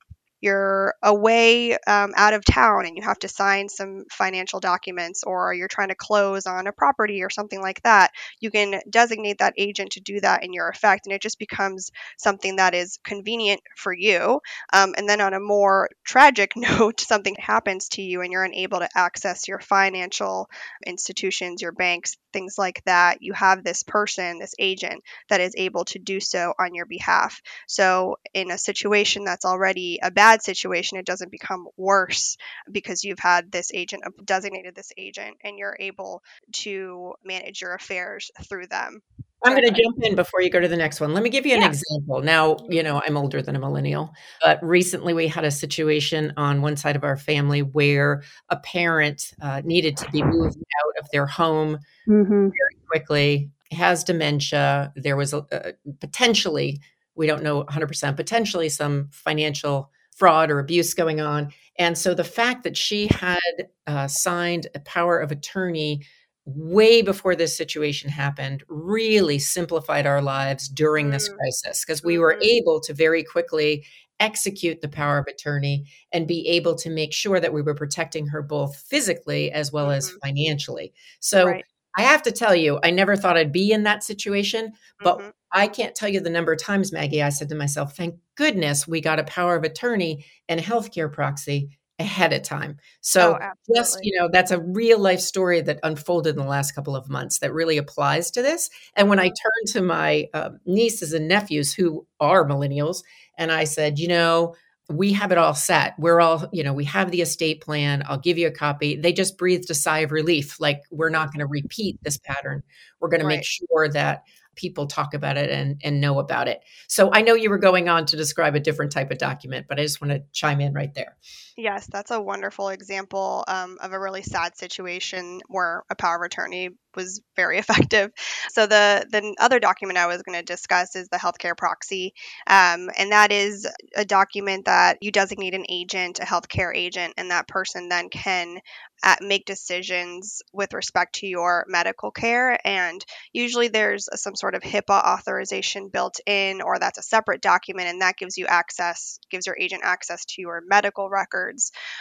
you're 0.42 0.96
away 1.04 1.74
um, 1.88 2.14
out 2.16 2.34
of 2.34 2.44
town 2.44 2.86
and 2.86 2.98
you 2.98 3.04
have 3.04 3.20
to 3.20 3.28
sign 3.28 3.70
some 3.70 4.06
financial 4.12 4.60
documents 4.60 5.24
or 5.24 5.54
you're 5.54 5.68
trying 5.68 5.90
to 5.90 5.96
close 5.96 6.46
on 6.48 6.68
a 6.68 6.72
property 6.72 7.24
or 7.24 7.30
something 7.30 7.62
like 7.62 7.82
that, 7.84 8.12
you 8.40 8.52
can 8.52 8.82
designate 8.90 9.38
that 9.38 9.54
agent 9.58 9.92
to 9.92 10.00
do 10.00 10.20
that 10.20 10.44
in 10.44 10.54
your 10.54 10.68
effect. 10.70 11.06
And 11.06 11.14
it 11.14 11.22
just 11.22 11.40
becomes 11.40 11.92
something 12.18 12.56
that 12.58 12.74
is 12.74 13.00
convenient 13.04 13.62
for 13.78 13.94
you. 13.94 14.42
Um, 14.74 14.96
and 14.98 15.08
then 15.08 15.22
on 15.22 15.34
a 15.34 15.40
more 15.40 15.90
tragic 16.04 16.54
note, 16.56 17.00
something 17.00 17.36
happens 17.38 17.90
to 17.90 18.02
you 18.02 18.22
and 18.22 18.32
you're 18.32 18.44
unable 18.44 18.80
to 18.80 18.90
access 18.96 19.48
your 19.48 19.60
financial 19.60 20.50
institutions, 20.86 21.62
your 21.62 21.72
banks, 21.72 22.18
things 22.34 22.56
like 22.58 22.82
that. 22.86 23.22
You 23.22 23.34
have 23.34 23.64
this 23.64 23.84
person, 23.84 24.40
this 24.40 24.56
agent, 24.58 25.04
that 25.30 25.42
is 25.42 25.54
able 25.56 25.86
to 25.86 26.00
do 26.00 26.20
so 26.20 26.54
on 26.60 26.74
your 26.74 26.86
behalf. 26.86 27.42
So 27.68 28.18
in 28.34 28.52
a 28.52 28.58
situation 28.58 29.24
that's 29.24 29.46
already 29.46 30.00
a 30.02 30.12
bad 30.12 30.31
bad 30.32 30.42
situation, 30.42 30.98
it 30.98 31.06
doesn't 31.06 31.32
become 31.32 31.68
worse 31.78 32.38
because 32.72 33.04
you've 33.04 33.20
had 33.20 33.52
this 33.52 33.72
agent 33.74 34.04
designated 34.26 34.76
this 34.76 34.92
agent 34.98 35.38
and 35.44 35.58
you're 35.58 35.76
able 35.80 36.24
to 36.54 37.14
manage 37.24 37.62
your 37.62 37.74
affairs 37.74 38.32
through 38.48 38.68
them. 38.68 39.02
I'm 39.44 39.54
going 39.54 39.74
to 39.74 39.82
jump 39.82 39.98
in 40.04 40.16
before 40.16 40.42
you 40.42 40.52
go 40.52 40.60
to 40.60 40.68
the 40.68 40.78
next 40.78 41.02
one. 41.02 41.16
Let 41.16 41.24
me 41.24 41.32
give 41.32 41.48
you 41.48 41.56
an 41.56 41.62
yeah. 41.62 41.70
example. 41.70 42.22
Now, 42.22 42.58
you 42.70 42.84
know, 42.84 43.02
I'm 43.06 43.18
older 43.18 43.42
than 43.42 43.56
a 43.56 43.60
millennial, 43.60 44.14
but 44.44 44.64
recently 44.64 45.16
we 45.16 45.28
had 45.28 45.44
a 45.44 45.50
situation 45.50 46.32
on 46.38 46.62
one 46.62 46.78
side 46.78 46.96
of 46.96 47.04
our 47.04 47.18
family 47.18 47.64
where 47.64 48.22
a 48.50 48.58
parent 48.58 49.34
uh, 49.42 49.62
needed 49.66 49.98
to 49.98 50.12
be 50.12 50.22
moved 50.22 50.58
out 50.58 51.04
of 51.04 51.10
their 51.12 51.26
home 51.26 51.80
mm-hmm. 52.08 52.30
very 52.30 52.86
quickly, 52.88 53.50
has 53.72 54.04
dementia. 54.04 54.94
There 54.96 55.18
was 55.18 55.34
a, 55.34 55.44
a, 55.52 55.74
potentially, 56.00 56.80
we 57.16 57.26
don't 57.26 57.42
know 57.42 57.64
100%, 57.64 58.16
potentially 58.16 58.70
some 58.70 59.10
financial 59.12 59.90
fraud 60.16 60.52
or 60.52 60.60
abuse 60.60 60.94
going 60.94 61.20
on. 61.20 61.52
And 61.78 61.98
so 61.98 62.14
the 62.14 62.24
fact 62.24 62.64
that 62.64 62.78
she 62.78 63.08
had 63.08 63.40
uh, 63.88 64.08
signed 64.08 64.68
a 64.76 64.80
power 64.80 65.20
of 65.20 65.32
attorney 65.32 66.06
way 66.46 67.02
before 67.02 67.36
this 67.36 67.56
situation 67.56 68.10
happened 68.10 68.64
really 68.68 69.40
simplified 69.40 70.08
our 70.08 70.22
lives 70.22 70.68
during 70.68 71.12
this 71.12 71.30
mm. 71.30 71.36
crisis 71.36 71.86
because 71.86 72.04
we 72.04 72.18
were 72.18 72.34
mm-hmm. 72.34 72.44
able 72.44 72.82
to 72.82 72.94
very 72.94 73.24
quickly 73.24 73.86
execute 74.20 74.82
the 74.82 74.88
power 74.88 75.18
of 75.18 75.26
attorney 75.28 75.86
and 76.12 76.28
be 76.28 76.48
able 76.48 76.76
to 76.76 76.90
make 76.90 77.14
sure 77.14 77.40
that 77.40 77.54
we 77.54 77.62
were 77.62 77.74
protecting 77.74 78.28
her 78.28 78.42
both 78.42 78.76
physically 78.76 79.52
as 79.52 79.72
well 79.72 79.88
mm-hmm. 79.88 79.98
as 79.98 80.12
financially. 80.24 80.94
So 81.20 81.48
right. 81.48 81.66
I 81.96 82.04
have 82.04 82.22
to 82.24 82.32
tell 82.32 82.56
you, 82.56 82.80
I 82.84 82.92
never 82.92 83.16
thought 83.16 83.38
I'd 83.38 83.52
be 83.52 83.72
in 83.72 83.84
that 83.84 84.04
situation, 84.04 84.74
but 85.04 85.20
mm-hmm. 85.20 85.30
I 85.52 85.68
can't 85.68 85.96
tell 85.96 86.10
you 86.10 86.20
the 86.22 86.30
number 86.30 86.54
of 86.54 86.60
times, 86.60 86.92
Maggie, 86.92 87.22
I 87.22 87.30
said 87.30 87.50
to 87.50 87.56
myself, 87.56 87.96
thank 87.96 88.16
goodness 88.36 88.88
we 88.88 89.02
got 89.02 89.20
a 89.20 89.26
power 89.26 89.56
of 89.56 89.64
attorney 89.64 90.26
and 90.48 90.60
a 90.60 90.64
healthcare 90.64 91.12
proxy 91.12 91.78
ahead 92.00 92.34
of 92.34 92.42
time. 92.42 92.78
So 93.02 93.38
oh, 93.42 93.50
just, 93.76 94.00
you 94.02 94.20
know, 94.20 94.30
that's 94.32 94.52
a 94.52 94.60
real 94.60 95.00
life 95.00 95.20
story 95.20 95.62
that 95.62 95.80
unfolded 95.84 96.36
in 96.36 96.42
the 96.42 96.48
last 96.48 96.74
couple 96.74 96.96
of 96.96 97.10
months 97.10 97.40
that 97.40 97.54
really 97.54 97.78
applies 97.78 98.32
to 98.32 98.42
this. 98.42 98.70
And 98.96 99.08
when 99.10 99.20
I 99.20 99.28
mm-hmm. 99.28 99.34
turned 99.34 99.74
to 99.74 99.82
my 99.82 100.28
uh, 100.34 100.50
nieces 100.66 101.14
and 101.14 101.28
nephews 101.28 101.74
who 101.74 102.08
are 102.20 102.48
millennials, 102.48 103.04
and 103.38 103.52
I 103.52 103.66
said, 103.66 104.00
you 104.00 104.08
know, 104.08 104.56
we 104.90 105.14
have 105.14 105.32
it 105.32 105.38
all 105.38 105.54
set. 105.54 105.94
We're 105.98 106.20
all, 106.20 106.50
you 106.52 106.64
know, 106.64 106.74
we 106.74 106.84
have 106.86 107.12
the 107.12 107.22
estate 107.22 107.62
plan. 107.62 108.04
I'll 108.08 108.20
give 108.20 108.38
you 108.38 108.48
a 108.48 108.52
copy. 108.52 108.96
They 108.96 109.14
just 109.14 109.38
breathed 109.38 109.70
a 109.70 109.76
sigh 109.76 110.00
of 110.00 110.12
relief. 110.12 110.60
Like, 110.60 110.82
we're 110.92 111.10
not 111.10 111.32
going 111.32 111.40
to 111.40 111.48
repeat 111.48 111.98
this 112.04 112.18
pattern. 112.18 112.64
We're 113.00 113.10
going 113.10 113.24
right. 113.24 113.32
to 113.32 113.38
make 113.38 113.46
sure 113.46 113.90
that 113.90 114.24
people 114.56 114.86
talk 114.86 115.14
about 115.14 115.38
it 115.38 115.50
and, 115.50 115.80
and 115.84 116.02
know 116.02 116.20
about 116.20 116.48
it. 116.48 116.62
So 116.88 117.10
I 117.14 117.22
know 117.22 117.36
you 117.36 117.50
were 117.50 117.58
going 117.58 117.88
on 117.88 118.06
to 118.08 118.18
describe 118.18 118.54
a 118.54 118.60
different 118.60 118.92
type 118.92 119.10
of 119.12 119.18
document, 119.18 119.68
but 119.70 119.80
I 119.80 119.84
just 119.84 120.02
want 120.02 120.12
to 120.12 120.24
chime 120.34 120.60
in 120.60 120.74
right 120.74 120.94
there. 120.94 121.16
Yes, 121.62 121.86
that's 121.86 122.10
a 122.10 122.20
wonderful 122.20 122.70
example 122.70 123.44
um, 123.48 123.78
of 123.82 123.94
a 123.94 124.00
really 124.00 124.24
sad 124.24 124.58
situation 124.58 125.42
where 125.48 125.84
a 125.92 125.96
power 125.96 126.16
of 126.16 126.24
attorney 126.24 126.70
was 126.96 127.22
very 127.36 127.58
effective. 127.60 128.12
So 128.50 128.66
the 128.66 129.06
the 129.12 129.36
other 129.40 129.60
document 129.60 130.00
I 130.00 130.08
was 130.08 130.24
going 130.24 130.40
to 130.40 130.44
discuss 130.44 130.96
is 130.96 131.08
the 131.10 131.18
healthcare 131.18 131.56
proxy, 131.56 132.14
um, 132.48 132.90
and 132.98 133.12
that 133.12 133.32
is 133.32 133.68
a 133.96 134.06
document 134.06 134.66
that 134.66 134.98
you 135.02 135.12
designate 135.12 135.54
an 135.54 135.66
agent, 135.70 136.20
a 136.20 136.24
healthcare 136.24 136.76
agent, 136.76 137.14
and 137.18 137.30
that 137.30 137.48
person 137.48 137.90
then 137.90 138.10
can 138.10 138.60
uh, 139.04 139.16
make 139.22 139.46
decisions 139.46 140.42
with 140.54 140.74
respect 140.74 141.16
to 141.16 141.28
your 141.28 141.66
medical 141.68 142.12
care. 142.12 142.58
And 142.66 143.04
usually 143.34 143.68
there's 143.68 144.08
some 144.16 144.36
sort 144.36 144.56
of 144.56 144.62
HIPAA 144.62 145.04
authorization 145.04 145.90
built 145.90 146.20
in, 146.26 146.62
or 146.62 146.78
that's 146.78 147.00
a 147.00 147.04
separate 147.04 147.42
document, 147.42 147.88
and 147.88 148.02
that 148.02 148.18
gives 148.18 148.38
you 148.38 148.46
access, 148.48 149.20
gives 149.30 149.48
your 149.48 149.58
agent 149.60 149.82
access 149.84 150.26
to 150.26 150.42
your 150.42 150.62
medical 150.68 151.10
records. 151.10 151.51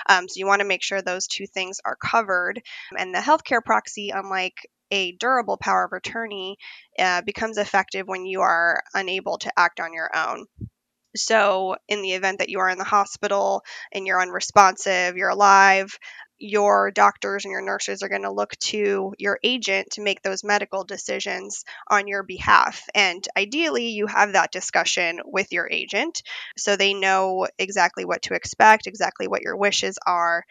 Um, 0.08 0.28
so 0.28 0.38
you 0.38 0.46
want 0.46 0.60
to 0.60 0.68
make 0.68 0.82
sure 0.82 1.02
those 1.02 1.26
two 1.26 1.46
things 1.46 1.78
are 1.84 1.96
covered. 1.96 2.62
And 2.96 3.14
the 3.14 3.18
healthcare 3.18 3.64
proxy, 3.64 4.10
unlike 4.10 4.54
a 4.90 5.12
durable 5.12 5.56
power 5.56 5.84
of 5.84 5.92
attorney 5.92 6.56
uh, 6.98 7.22
becomes 7.22 7.58
effective 7.58 8.06
when 8.06 8.24
you 8.24 8.40
are 8.40 8.82
unable 8.94 9.38
to 9.38 9.52
act 9.56 9.80
on 9.80 9.92
your 9.92 10.10
own. 10.14 10.46
So, 11.16 11.76
in 11.88 12.02
the 12.02 12.12
event 12.12 12.38
that 12.38 12.50
you 12.50 12.60
are 12.60 12.68
in 12.68 12.78
the 12.78 12.84
hospital 12.84 13.64
and 13.92 14.06
you're 14.06 14.22
unresponsive, 14.22 15.16
you're 15.16 15.28
alive, 15.28 15.98
your 16.40 16.90
doctors 16.90 17.44
and 17.44 17.52
your 17.52 17.62
nurses 17.62 18.02
are 18.02 18.08
going 18.08 18.22
to 18.22 18.32
look 18.32 18.56
to 18.58 19.12
your 19.18 19.38
agent 19.44 19.90
to 19.92 20.00
make 20.00 20.22
those 20.22 20.42
medical 20.42 20.84
decisions 20.84 21.64
on 21.88 22.08
your 22.08 22.22
behalf. 22.22 22.82
And 22.94 23.26
ideally, 23.36 23.88
you 23.88 24.06
have 24.06 24.32
that 24.32 24.50
discussion 24.50 25.20
with 25.24 25.52
your 25.52 25.68
agent 25.70 26.22
so 26.56 26.76
they 26.76 26.94
know 26.94 27.46
exactly 27.58 28.04
what 28.04 28.22
to 28.22 28.34
expect, 28.34 28.86
exactly 28.86 29.28
what 29.28 29.42
your 29.42 29.56
wishes 29.56 29.98
are. 30.06 30.44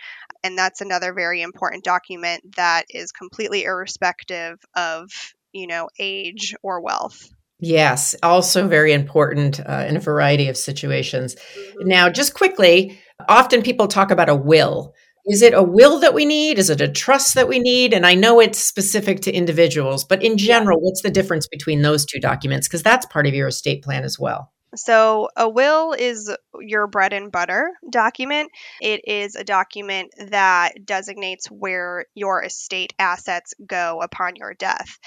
And 0.43 0.57
that's 0.57 0.81
another 0.81 1.13
very 1.13 1.41
important 1.41 1.83
document 1.83 2.55
that 2.55 2.85
is 2.89 3.11
completely 3.11 3.63
irrespective 3.63 4.59
of, 4.75 5.09
you 5.51 5.67
know, 5.67 5.89
age 5.97 6.55
or 6.61 6.81
wealth. 6.81 7.29
Yes, 7.59 8.15
also 8.23 8.67
very 8.67 8.93
important 8.93 9.59
uh, 9.59 9.85
in 9.87 9.97
a 9.97 9.99
variety 9.99 10.47
of 10.47 10.55
situations. 10.55 11.35
Mm-hmm. 11.35 11.87
Now, 11.89 12.09
just 12.09 12.33
quickly, 12.33 12.99
often 13.27 13.63
people 13.63 13.87
talk 13.87 14.11
about 14.11 14.29
a 14.29 14.35
will. 14.35 14.93
Is 15.25 15.41
it 15.41 15.53
a 15.53 15.63
will 15.63 15.99
that 15.99 16.13
we 16.13 16.25
need? 16.25 16.57
Is 16.59 16.69
it 16.69 16.81
a 16.81 16.87
trust 16.87 17.35
that 17.35 17.47
we 17.47 17.59
need? 17.59 17.93
And 17.93 18.05
I 18.05 18.15
know 18.15 18.39
it's 18.39 18.59
specific 18.59 19.21
to 19.21 19.31
individuals, 19.31 20.03
but 20.03 20.23
in 20.23 20.37
general, 20.37 20.79
what's 20.79 21.01
the 21.01 21.11
difference 21.11 21.47
between 21.47 21.81
those 21.81 22.05
two 22.05 22.19
documents? 22.19 22.67
Because 22.67 22.83
that's 22.83 23.05
part 23.05 23.27
of 23.27 23.33
your 23.33 23.47
estate 23.47 23.83
plan 23.83 24.03
as 24.03 24.17
well. 24.17 24.51
So, 24.75 25.29
a 25.35 25.49
will 25.49 25.93
is 25.93 26.31
your 26.59 26.85
bread 26.85 27.11
and 27.11 27.31
butter 27.31 27.71
document. 27.89 28.51
It 28.81 29.01
is 29.05 29.35
a 29.35 29.43
document 29.43 30.11
that 30.27 30.85
designates 30.85 31.47
where 31.47 32.05
your 32.13 32.43
estate 32.43 32.93
assets 32.99 33.55
go 33.65 33.99
upon 34.01 34.35
your 34.35 34.53
death. 34.53 34.99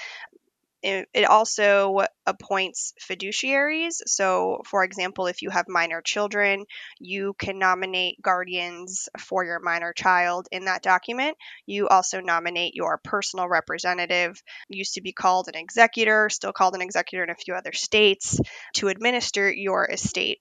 It, 0.83 1.25
also 1.29 2.01
appoints 2.25 2.93
fiduciaries. 3.01 4.01
So, 4.05 4.61
for 4.65 4.83
example, 4.83 5.27
if 5.27 5.41
you 5.41 5.49
have 5.49 5.67
minor 5.69 6.01
children, 6.01 6.65
you 6.99 7.33
can 7.39 7.57
nominate 7.57 8.21
guardians 8.21 9.07
for 9.17 9.45
your 9.45 9.61
minor 9.61 9.93
child 9.93 10.47
in 10.51 10.65
that 10.65 10.83
document. 10.83 11.37
You 11.65 11.87
also 11.87 12.19
nominate 12.19 12.75
your 12.75 12.99
personal 13.03 13.47
representative, 13.47 14.41
used 14.67 14.95
to 14.95 15.01
be 15.01 15.13
called 15.13 15.47
an 15.47 15.55
executor, 15.55 16.29
still 16.29 16.53
called 16.53 16.75
an 16.75 16.81
executor 16.81 17.23
in 17.23 17.29
a 17.29 17.35
few 17.35 17.53
other 17.53 17.71
states, 17.71 18.39
to 18.75 18.89
administer 18.89 19.49
your 19.49 19.89
estate. 19.89 20.39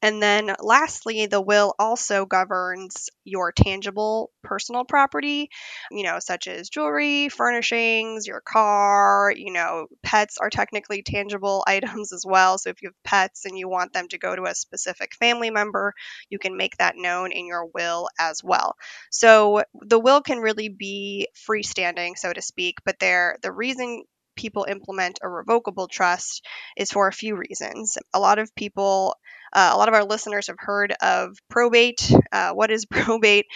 And 0.00 0.22
then 0.22 0.54
lastly, 0.60 1.26
the 1.26 1.40
will 1.40 1.74
also 1.78 2.24
governs 2.24 3.10
your 3.24 3.50
tangible 3.52 4.30
personal 4.44 4.84
property, 4.84 5.50
you 5.90 6.04
know, 6.04 6.18
such 6.20 6.46
as 6.46 6.68
jewelry, 6.68 7.28
furnishings, 7.28 8.26
your 8.26 8.40
car, 8.40 9.32
you 9.36 9.52
know, 9.52 9.88
pets 10.04 10.38
are 10.38 10.50
technically 10.50 11.02
tangible 11.02 11.64
items 11.66 12.12
as 12.12 12.24
well. 12.26 12.58
So 12.58 12.70
if 12.70 12.80
you 12.82 12.90
have 12.90 13.02
pets 13.04 13.44
and 13.44 13.58
you 13.58 13.68
want 13.68 13.92
them 13.92 14.08
to 14.08 14.18
go 14.18 14.36
to 14.36 14.44
a 14.44 14.54
specific 14.54 15.14
family 15.16 15.50
member, 15.50 15.94
you 16.30 16.38
can 16.38 16.56
make 16.56 16.76
that 16.76 16.96
known 16.96 17.32
in 17.32 17.46
your 17.46 17.66
will 17.66 18.08
as 18.18 18.42
well. 18.42 18.76
So 19.10 19.62
the 19.74 19.98
will 19.98 20.20
can 20.20 20.38
really 20.38 20.68
be 20.68 21.28
freestanding, 21.48 22.16
so 22.16 22.32
to 22.32 22.42
speak, 22.42 22.78
but 22.84 22.98
there 23.00 23.38
the 23.42 23.52
reason 23.52 24.04
people 24.38 24.66
implement 24.68 25.18
a 25.20 25.28
revocable 25.28 25.88
trust 25.88 26.46
is 26.76 26.90
for 26.90 27.08
a 27.08 27.12
few 27.12 27.36
reasons. 27.36 27.98
A 28.14 28.20
lot 28.20 28.38
of 28.38 28.54
people, 28.54 29.16
uh, 29.52 29.72
a 29.74 29.76
lot 29.76 29.88
of 29.88 29.94
our 29.94 30.04
listeners 30.04 30.46
have 30.46 30.56
heard 30.58 30.94
of 31.02 31.36
probate. 31.50 32.10
Uh, 32.32 32.52
what 32.52 32.70
is 32.70 32.86
probate? 32.90 33.46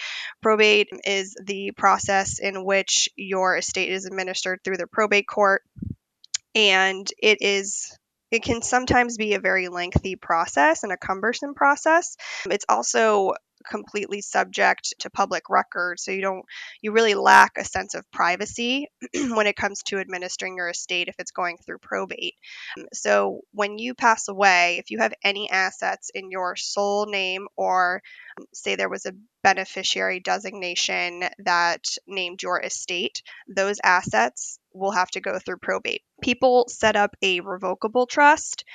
Probate 0.41 0.89
is 1.05 1.35
the 1.43 1.71
process 1.71 2.39
in 2.39 2.65
which 2.65 3.09
your 3.15 3.57
estate 3.57 3.89
is 3.89 4.05
administered 4.05 4.59
through 4.63 4.77
the 4.77 4.87
probate 4.87 5.27
court, 5.27 5.63
and 6.53 7.07
it 7.17 7.39
is 7.41 7.97
it 8.29 8.43
can 8.43 8.63
sometimes 8.63 9.15
be 9.15 9.35
a 9.35 9.39
very 9.39 9.67
lengthy 9.67 10.15
process 10.15 10.83
and 10.83 10.91
a 10.91 10.97
cumbersome 10.97 11.53
process. 11.53 12.17
It's 12.49 12.65
also 12.67 13.33
completely 13.69 14.21
subject 14.21 14.93
to 14.99 15.09
public 15.09 15.49
record 15.49 15.99
so 15.99 16.11
you 16.11 16.21
don't 16.21 16.45
you 16.81 16.91
really 16.91 17.15
lack 17.15 17.53
a 17.57 17.65
sense 17.65 17.93
of 17.95 18.09
privacy 18.11 18.87
when 19.13 19.47
it 19.47 19.55
comes 19.55 19.83
to 19.83 19.99
administering 19.99 20.55
your 20.57 20.69
estate 20.69 21.07
if 21.07 21.15
it's 21.19 21.31
going 21.31 21.57
through 21.57 21.77
probate. 21.79 22.35
So 22.93 23.41
when 23.53 23.77
you 23.77 23.93
pass 23.93 24.27
away 24.27 24.77
if 24.79 24.91
you 24.91 24.99
have 24.99 25.13
any 25.23 25.49
assets 25.49 26.11
in 26.13 26.31
your 26.31 26.55
sole 26.55 27.05
name 27.05 27.47
or 27.55 28.01
um, 28.39 28.45
say 28.53 28.75
there 28.75 28.89
was 28.89 29.05
a 29.05 29.13
beneficiary 29.43 30.19
designation 30.19 31.23
that 31.39 31.83
named 32.07 32.41
your 32.41 32.61
estate 32.61 33.21
those 33.47 33.77
assets 33.83 34.59
will 34.73 34.91
have 34.91 35.09
to 35.11 35.21
go 35.21 35.39
through 35.39 35.57
probate. 35.57 36.01
People 36.21 36.65
set 36.67 36.95
up 36.95 37.15
a 37.21 37.39
revocable 37.41 38.07
trust 38.07 38.65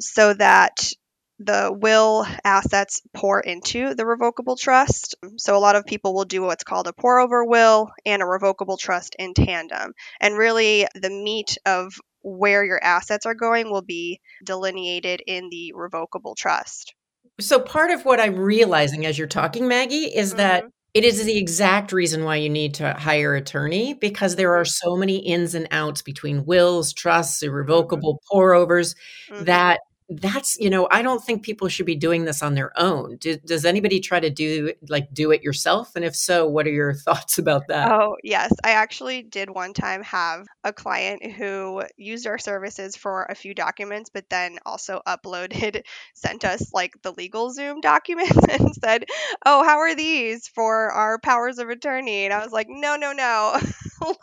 so 0.00 0.34
that 0.34 0.90
the 1.38 1.76
will 1.76 2.26
assets 2.44 3.02
pour 3.12 3.40
into 3.40 3.94
the 3.94 4.06
revocable 4.06 4.56
trust. 4.56 5.16
So 5.36 5.56
a 5.56 5.58
lot 5.58 5.76
of 5.76 5.84
people 5.84 6.14
will 6.14 6.24
do 6.24 6.42
what's 6.42 6.64
called 6.64 6.86
a 6.86 6.92
pour 6.92 7.20
over 7.20 7.44
will 7.44 7.90
and 8.06 8.22
a 8.22 8.26
revocable 8.26 8.76
trust 8.76 9.16
in 9.18 9.34
tandem. 9.34 9.92
And 10.20 10.38
really, 10.38 10.86
the 10.94 11.10
meat 11.10 11.58
of 11.66 11.94
where 12.22 12.64
your 12.64 12.82
assets 12.82 13.26
are 13.26 13.34
going 13.34 13.70
will 13.70 13.82
be 13.82 14.20
delineated 14.44 15.22
in 15.26 15.48
the 15.50 15.72
revocable 15.74 16.34
trust. 16.34 16.94
So 17.40 17.60
part 17.60 17.90
of 17.90 18.04
what 18.04 18.20
I'm 18.20 18.36
realizing 18.36 19.04
as 19.04 19.18
you're 19.18 19.26
talking, 19.26 19.68
Maggie, 19.68 20.04
is 20.04 20.30
mm-hmm. 20.30 20.38
that 20.38 20.64
it 20.94 21.04
is 21.04 21.24
the 21.24 21.36
exact 21.36 21.92
reason 21.92 22.24
why 22.24 22.36
you 22.36 22.48
need 22.48 22.74
to 22.74 22.92
hire 22.92 23.34
attorney 23.34 23.94
because 23.94 24.36
there 24.36 24.54
are 24.54 24.64
so 24.64 24.96
many 24.96 25.16
ins 25.16 25.56
and 25.56 25.66
outs 25.72 26.02
between 26.02 26.46
wills, 26.46 26.92
trusts, 26.92 27.42
mm-hmm. 27.42 27.52
irrevocable 27.52 28.22
pour 28.30 28.54
overs 28.54 28.94
mm-hmm. 29.28 29.44
that 29.44 29.80
that's 30.08 30.58
you 30.60 30.68
know 30.68 30.86
i 30.90 31.00
don't 31.00 31.24
think 31.24 31.42
people 31.42 31.66
should 31.68 31.86
be 31.86 31.96
doing 31.96 32.24
this 32.24 32.42
on 32.42 32.54
their 32.54 32.72
own. 32.78 33.16
Do, 33.16 33.36
does 33.36 33.64
anybody 33.64 34.00
try 34.00 34.20
to 34.20 34.30
do 34.30 34.72
like 34.88 35.12
do 35.12 35.30
it 35.30 35.42
yourself? 35.42 35.96
And 35.96 36.04
if 36.04 36.14
so 36.14 36.46
what 36.46 36.66
are 36.66 36.72
your 36.72 36.94
thoughts 37.06 37.38
about 37.38 37.68
that? 37.68 37.90
Oh 37.90 38.16
yes. 38.22 38.52
I 38.62 38.72
actually 38.72 39.22
did 39.22 39.50
one 39.50 39.72
time 39.72 40.02
have 40.02 40.46
a 40.62 40.72
client 40.72 41.24
who 41.32 41.82
used 41.96 42.26
our 42.26 42.38
services 42.38 42.96
for 42.96 43.24
a 43.24 43.34
few 43.34 43.54
documents 43.54 44.10
but 44.12 44.28
then 44.30 44.58
also 44.66 45.00
uploaded 45.06 45.82
sent 46.14 46.44
us 46.44 46.72
like 46.72 46.94
the 47.02 47.12
LegalZoom 47.12 47.80
documents 47.82 48.36
and 48.48 48.74
said 48.74 49.04
oh 49.46 49.64
how 49.64 49.78
are 49.78 49.94
these 49.94 50.48
for 50.48 50.90
our 50.90 51.18
powers 51.18 51.58
of 51.58 51.68
attorney? 51.68 52.24
And 52.24 52.34
i 52.34 52.42
was 52.42 52.52
like 52.52 52.66
no 52.68 52.96
no 52.96 53.12
no. 53.12 53.58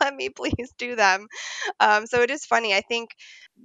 Let 0.00 0.14
me 0.14 0.28
please 0.28 0.72
do 0.78 0.94
them. 0.94 1.26
Um, 1.80 2.06
so 2.06 2.20
it 2.20 2.30
is 2.30 2.44
funny. 2.44 2.74
I 2.74 2.82
think 2.82 3.10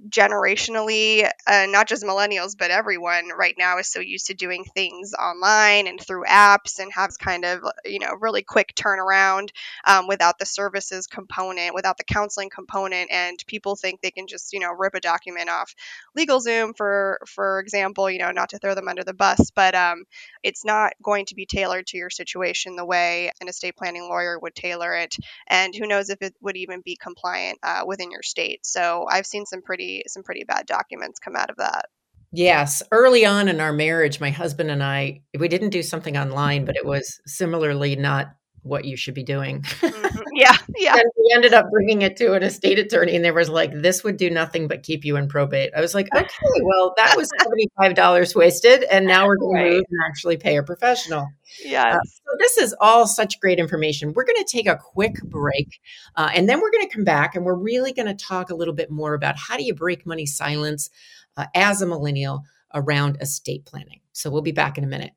generationally, 0.08 1.28
uh, 1.46 1.66
not 1.68 1.88
just 1.88 2.04
millennials, 2.04 2.56
but 2.56 2.70
everyone 2.70 3.28
right 3.36 3.54
now 3.58 3.78
is 3.78 3.88
so 3.88 4.00
used 4.00 4.26
to 4.26 4.34
doing 4.34 4.64
things 4.64 5.12
online 5.14 5.86
and 5.86 6.00
through 6.00 6.24
apps 6.24 6.78
and 6.78 6.92
has 6.92 7.16
kind 7.16 7.44
of, 7.44 7.60
you 7.84 7.98
know, 7.98 8.12
really 8.20 8.42
quick 8.42 8.74
turnaround 8.76 9.48
um, 9.84 10.06
without 10.06 10.38
the 10.38 10.46
services 10.46 11.06
component, 11.06 11.74
without 11.74 11.98
the 11.98 12.04
counseling 12.04 12.50
component. 12.50 13.10
And 13.10 13.38
people 13.46 13.76
think 13.76 14.00
they 14.00 14.10
can 14.10 14.26
just, 14.28 14.52
you 14.52 14.60
know, 14.60 14.72
rip 14.72 14.94
a 14.94 15.00
document 15.00 15.48
off 15.48 15.74
LegalZoom, 16.16 16.76
for, 16.76 17.18
for 17.26 17.60
example, 17.60 18.10
you 18.10 18.18
know, 18.18 18.30
not 18.30 18.50
to 18.50 18.58
throw 18.58 18.74
them 18.74 18.88
under 18.88 19.04
the 19.04 19.14
bus, 19.14 19.50
but 19.50 19.74
um, 19.74 20.04
it's 20.42 20.64
not 20.64 20.92
going 21.02 21.26
to 21.26 21.34
be 21.34 21.46
tailored 21.46 21.86
to 21.88 21.98
your 21.98 22.10
situation 22.10 22.76
the 22.76 22.86
way 22.86 23.30
an 23.40 23.48
estate 23.48 23.76
planning 23.76 24.02
lawyer 24.02 24.38
would 24.38 24.54
tailor 24.54 24.94
it. 24.94 25.16
And 25.48 25.74
who 25.74 25.86
knows 25.86 26.08
if 26.08 26.22
it 26.22 26.34
would 26.40 26.56
even 26.56 26.82
be 26.84 26.96
compliant 26.96 27.58
uh, 27.62 27.82
within 27.86 28.10
your 28.10 28.22
state. 28.22 28.64
So 28.64 29.06
I've 29.10 29.26
seen 29.26 29.46
some 29.46 29.62
pretty 29.62 29.87
some 30.06 30.22
pretty 30.22 30.44
bad 30.44 30.66
documents 30.66 31.18
come 31.18 31.36
out 31.36 31.50
of 31.50 31.56
that. 31.56 31.86
Yes, 32.30 32.82
early 32.92 33.24
on 33.24 33.48
in 33.48 33.60
our 33.60 33.72
marriage, 33.72 34.20
my 34.20 34.30
husband 34.30 34.70
and 34.70 34.82
I 34.82 35.22
we 35.38 35.48
didn't 35.48 35.70
do 35.70 35.82
something 35.82 36.16
online, 36.16 36.64
but 36.64 36.76
it 36.76 36.84
was 36.84 37.20
similarly 37.26 37.96
not 37.96 38.34
what 38.62 38.84
you 38.84 38.96
should 38.96 39.14
be 39.14 39.22
doing. 39.22 39.62
Mm-hmm. 39.62 40.18
Yeah, 40.34 40.56
yeah. 40.76 40.94
and 40.94 41.04
we 41.16 41.32
ended 41.34 41.54
up 41.54 41.70
bringing 41.70 42.02
it 42.02 42.16
to 42.18 42.34
an 42.34 42.42
estate 42.42 42.78
attorney, 42.78 43.16
and 43.16 43.24
there 43.24 43.34
was 43.34 43.48
like, 43.48 43.72
"This 43.72 44.04
would 44.04 44.16
do 44.16 44.30
nothing 44.30 44.68
but 44.68 44.82
keep 44.82 45.04
you 45.04 45.16
in 45.16 45.28
probate." 45.28 45.72
I 45.76 45.80
was 45.80 45.94
like, 45.94 46.08
"Okay, 46.14 46.62
well, 46.62 46.94
that 46.96 47.16
was 47.16 47.28
seventy 47.38 47.68
five 47.76 47.94
dollars 47.94 48.34
wasted, 48.34 48.84
and 48.84 49.06
now 49.06 49.26
we're 49.26 49.36
going 49.36 49.54
right. 49.54 49.64
to 49.64 49.76
move 49.76 49.84
and 49.90 50.00
actually 50.08 50.36
pay 50.36 50.56
a 50.56 50.62
professional." 50.62 51.26
Yes. 51.64 51.96
Uh, 51.96 52.04
so 52.04 52.36
this 52.38 52.58
is 52.58 52.74
all 52.80 53.06
such 53.06 53.40
great 53.40 53.58
information. 53.58 54.12
We're 54.14 54.24
going 54.24 54.44
to 54.44 54.48
take 54.50 54.66
a 54.66 54.76
quick 54.76 55.14
break, 55.24 55.80
uh, 56.16 56.30
and 56.34 56.48
then 56.48 56.60
we're 56.60 56.70
going 56.70 56.86
to 56.88 56.94
come 56.94 57.04
back, 57.04 57.34
and 57.34 57.44
we're 57.44 57.54
really 57.54 57.92
going 57.92 58.06
to 58.06 58.14
talk 58.14 58.50
a 58.50 58.54
little 58.54 58.74
bit 58.74 58.90
more 58.90 59.14
about 59.14 59.36
how 59.36 59.56
do 59.56 59.64
you 59.64 59.74
break 59.74 60.06
money 60.06 60.26
silence 60.26 60.90
uh, 61.36 61.46
as 61.54 61.82
a 61.82 61.86
millennial 61.86 62.42
around 62.74 63.16
estate 63.20 63.64
planning. 63.64 64.00
So 64.12 64.30
we'll 64.30 64.42
be 64.42 64.52
back 64.52 64.78
in 64.78 64.84
a 64.84 64.88
minute. 64.88 65.12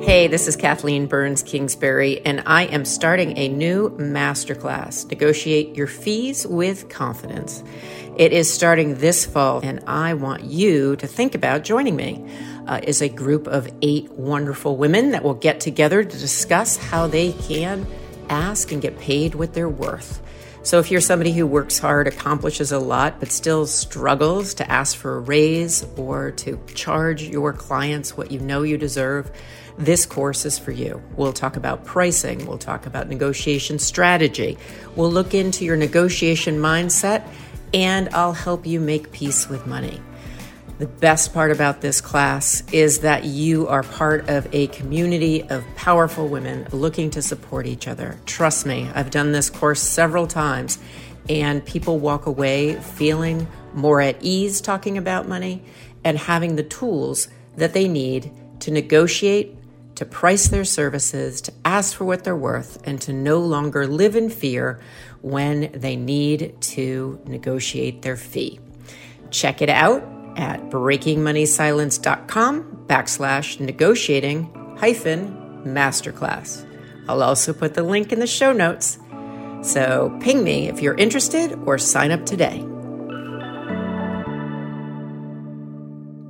Hey, 0.00 0.28
this 0.28 0.46
is 0.46 0.56
Kathleen 0.56 1.06
Burns 1.06 1.42
Kingsbury, 1.42 2.20
and 2.24 2.42
I 2.44 2.64
am 2.64 2.84
starting 2.84 3.38
a 3.38 3.48
new 3.48 3.88
masterclass 3.90 5.08
Negotiate 5.08 5.74
Your 5.74 5.86
Fees 5.86 6.46
with 6.46 6.90
Confidence. 6.90 7.64
It 8.16 8.32
is 8.32 8.52
starting 8.52 8.96
this 8.96 9.24
fall, 9.24 9.60
and 9.64 9.82
I 9.86 10.12
want 10.14 10.44
you 10.44 10.96
to 10.96 11.06
think 11.06 11.34
about 11.34 11.64
joining 11.64 11.96
me. 11.96 12.24
Uh, 12.66 12.80
is 12.82 13.00
a 13.00 13.08
group 13.08 13.46
of 13.46 13.68
eight 13.80 14.10
wonderful 14.12 14.76
women 14.76 15.12
that 15.12 15.24
will 15.24 15.34
get 15.34 15.60
together 15.60 16.04
to 16.04 16.18
discuss 16.18 16.76
how 16.76 17.06
they 17.06 17.32
can 17.32 17.86
ask 18.28 18.72
and 18.72 18.82
get 18.82 18.98
paid 18.98 19.34
what 19.34 19.54
they're 19.54 19.68
worth. 19.68 20.20
So, 20.62 20.80
if 20.80 20.90
you're 20.90 21.00
somebody 21.00 21.30
who 21.30 21.46
works 21.46 21.78
hard, 21.78 22.08
accomplishes 22.08 22.72
a 22.72 22.80
lot, 22.80 23.20
but 23.20 23.30
still 23.30 23.66
struggles 23.66 24.54
to 24.54 24.68
ask 24.68 24.96
for 24.96 25.16
a 25.16 25.20
raise 25.20 25.86
or 25.96 26.32
to 26.32 26.58
charge 26.74 27.22
your 27.22 27.52
clients 27.52 28.16
what 28.16 28.32
you 28.32 28.40
know 28.40 28.64
you 28.64 28.76
deserve, 28.76 29.30
this 29.78 30.06
course 30.06 30.46
is 30.46 30.58
for 30.58 30.72
you. 30.72 31.02
We'll 31.16 31.32
talk 31.32 31.56
about 31.56 31.84
pricing, 31.84 32.46
we'll 32.46 32.58
talk 32.58 32.86
about 32.86 33.08
negotiation 33.08 33.78
strategy, 33.78 34.56
we'll 34.94 35.12
look 35.12 35.34
into 35.34 35.64
your 35.64 35.76
negotiation 35.76 36.58
mindset, 36.58 37.26
and 37.74 38.08
I'll 38.10 38.32
help 38.32 38.66
you 38.66 38.80
make 38.80 39.12
peace 39.12 39.48
with 39.48 39.66
money. 39.66 40.00
The 40.78 40.86
best 40.86 41.32
part 41.32 41.50
about 41.50 41.80
this 41.80 42.02
class 42.02 42.62
is 42.70 43.00
that 43.00 43.24
you 43.24 43.66
are 43.68 43.82
part 43.82 44.28
of 44.28 44.46
a 44.54 44.66
community 44.66 45.42
of 45.42 45.64
powerful 45.74 46.28
women 46.28 46.66
looking 46.70 47.10
to 47.10 47.22
support 47.22 47.66
each 47.66 47.88
other. 47.88 48.18
Trust 48.26 48.66
me, 48.66 48.90
I've 48.94 49.10
done 49.10 49.32
this 49.32 49.48
course 49.48 49.80
several 49.80 50.26
times, 50.26 50.78
and 51.30 51.64
people 51.64 51.98
walk 51.98 52.26
away 52.26 52.74
feeling 52.74 53.46
more 53.72 54.00
at 54.00 54.16
ease 54.20 54.60
talking 54.60 54.98
about 54.98 55.26
money 55.26 55.62
and 56.04 56.18
having 56.18 56.56
the 56.56 56.62
tools 56.62 57.28
that 57.56 57.72
they 57.72 57.88
need 57.88 58.30
to 58.60 58.70
negotiate 58.70 59.56
to 59.96 60.04
price 60.04 60.48
their 60.48 60.64
services, 60.64 61.40
to 61.42 61.52
ask 61.64 61.96
for 61.96 62.04
what 62.04 62.24
they're 62.24 62.36
worth, 62.36 62.78
and 62.84 63.00
to 63.02 63.12
no 63.12 63.38
longer 63.38 63.86
live 63.86 64.14
in 64.14 64.30
fear 64.30 64.80
when 65.22 65.72
they 65.72 65.96
need 65.96 66.60
to 66.60 67.20
negotiate 67.26 68.02
their 68.02 68.16
fee. 68.16 68.60
Check 69.30 69.60
it 69.60 69.68
out 69.68 70.02
at 70.36 70.70
breakingmoneysilence.com 70.70 72.84
backslash 72.86 73.58
negotiating 73.58 74.76
hyphen 74.78 75.64
masterclass. 75.64 76.64
I'll 77.08 77.22
also 77.22 77.52
put 77.52 77.74
the 77.74 77.82
link 77.82 78.12
in 78.12 78.20
the 78.20 78.26
show 78.26 78.52
notes. 78.52 78.98
So 79.62 80.16
ping 80.20 80.44
me 80.44 80.68
if 80.68 80.80
you're 80.80 80.94
interested 80.94 81.58
or 81.64 81.78
sign 81.78 82.12
up 82.12 82.26
today. 82.26 82.64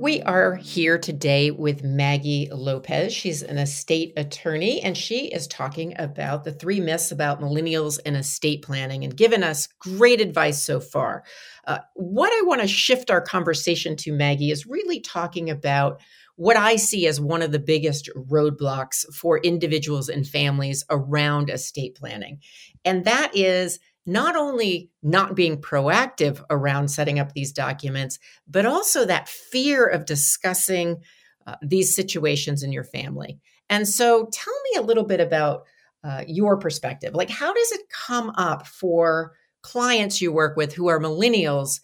We 0.07 0.21
are 0.21 0.55
here 0.55 0.97
today 0.97 1.51
with 1.51 1.83
Maggie 1.83 2.47
Lopez. 2.49 3.13
She's 3.13 3.43
an 3.43 3.57
estate 3.57 4.13
attorney, 4.15 4.79
and 4.81 4.97
she 4.97 5.25
is 5.25 5.47
talking 5.47 5.95
about 5.99 6.45
the 6.45 6.53
three 6.53 6.79
myths 6.79 7.11
about 7.11 7.41
millennials 7.41 7.99
and 8.05 8.15
estate 8.15 8.61
planning 8.61 9.03
and 9.03 9.17
given 9.17 9.43
us 9.43 9.67
great 9.79 10.21
advice 10.21 10.63
so 10.63 10.79
far. 10.79 11.25
Uh, 11.65 11.79
what 11.95 12.31
I 12.31 12.45
want 12.45 12.61
to 12.61 12.69
shift 12.69 13.11
our 13.11 13.19
conversation 13.19 13.97
to, 13.97 14.13
Maggie, 14.13 14.49
is 14.49 14.65
really 14.65 15.01
talking 15.01 15.49
about 15.49 15.99
what 16.37 16.55
I 16.55 16.77
see 16.77 17.05
as 17.05 17.19
one 17.19 17.41
of 17.41 17.51
the 17.51 17.59
biggest 17.59 18.09
roadblocks 18.15 19.13
for 19.13 19.39
individuals 19.39 20.07
and 20.07 20.25
families 20.25 20.85
around 20.89 21.49
estate 21.49 21.95
planning. 21.95 22.39
And 22.85 23.03
that 23.03 23.35
is 23.35 23.79
not 24.07 24.35
only 24.35 24.89
not 25.03 25.35
being 25.35 25.61
proactive 25.61 26.43
around 26.49 26.87
setting 26.87 27.19
up 27.19 27.33
these 27.33 27.51
documents, 27.51 28.17
but 28.47 28.65
also 28.65 29.05
that 29.05 29.29
fear 29.29 29.85
of 29.85 30.05
discussing 30.05 30.97
uh, 31.45 31.55
these 31.61 31.95
situations 31.95 32.63
in 32.63 32.71
your 32.71 32.85
family. 32.85 33.37
And 33.69 33.87
so, 33.87 34.29
tell 34.31 34.53
me 34.71 34.79
a 34.79 34.83
little 34.83 35.03
bit 35.03 35.19
about 35.19 35.65
uh, 36.03 36.23
your 36.25 36.57
perspective. 36.57 37.13
Like, 37.13 37.29
how 37.29 37.53
does 37.53 37.71
it 37.73 37.81
come 37.89 38.29
up 38.31 38.65
for 38.65 39.33
clients 39.61 40.21
you 40.21 40.31
work 40.31 40.55
with 40.55 40.73
who 40.73 40.87
are 40.87 40.99
millennials? 40.99 41.81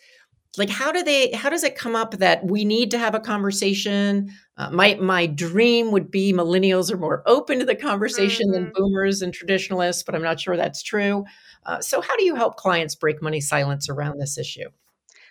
Like, 0.58 0.70
how 0.70 0.92
do 0.92 1.04
they? 1.04 1.32
How 1.32 1.50
does 1.50 1.64
it 1.64 1.76
come 1.76 1.96
up 1.96 2.12
that 2.20 2.46
we 2.46 2.64
need 2.64 2.92
to 2.92 3.00
have 3.00 3.16
a 3.16 3.20
conversation? 3.20 4.30
Uh, 4.56 4.70
my 4.70 4.96
my 4.96 5.26
dream 5.26 5.92
would 5.92 6.12
be 6.12 6.32
millennials 6.32 6.92
are 6.92 6.98
more 6.98 7.24
open 7.26 7.60
to 7.60 7.66
the 7.66 7.76
conversation 7.76 8.52
mm-hmm. 8.52 8.66
than 8.66 8.74
boomers 8.74 9.22
and 9.22 9.34
traditionalists, 9.34 10.04
but 10.04 10.14
I'm 10.14 10.22
not 10.22 10.40
sure 10.40 10.56
that's 10.56 10.84
true. 10.84 11.26
Uh, 11.66 11.82
so, 11.82 12.02
how 12.02 12.16
do 12.18 12.24
you 12.24 12.36
help 12.36 12.58
clients 12.58 12.96
break 12.96 13.22
money 13.22 13.42
silence 13.42 13.90
around 13.90 14.20
this 14.20 14.38
issue? 14.38 14.70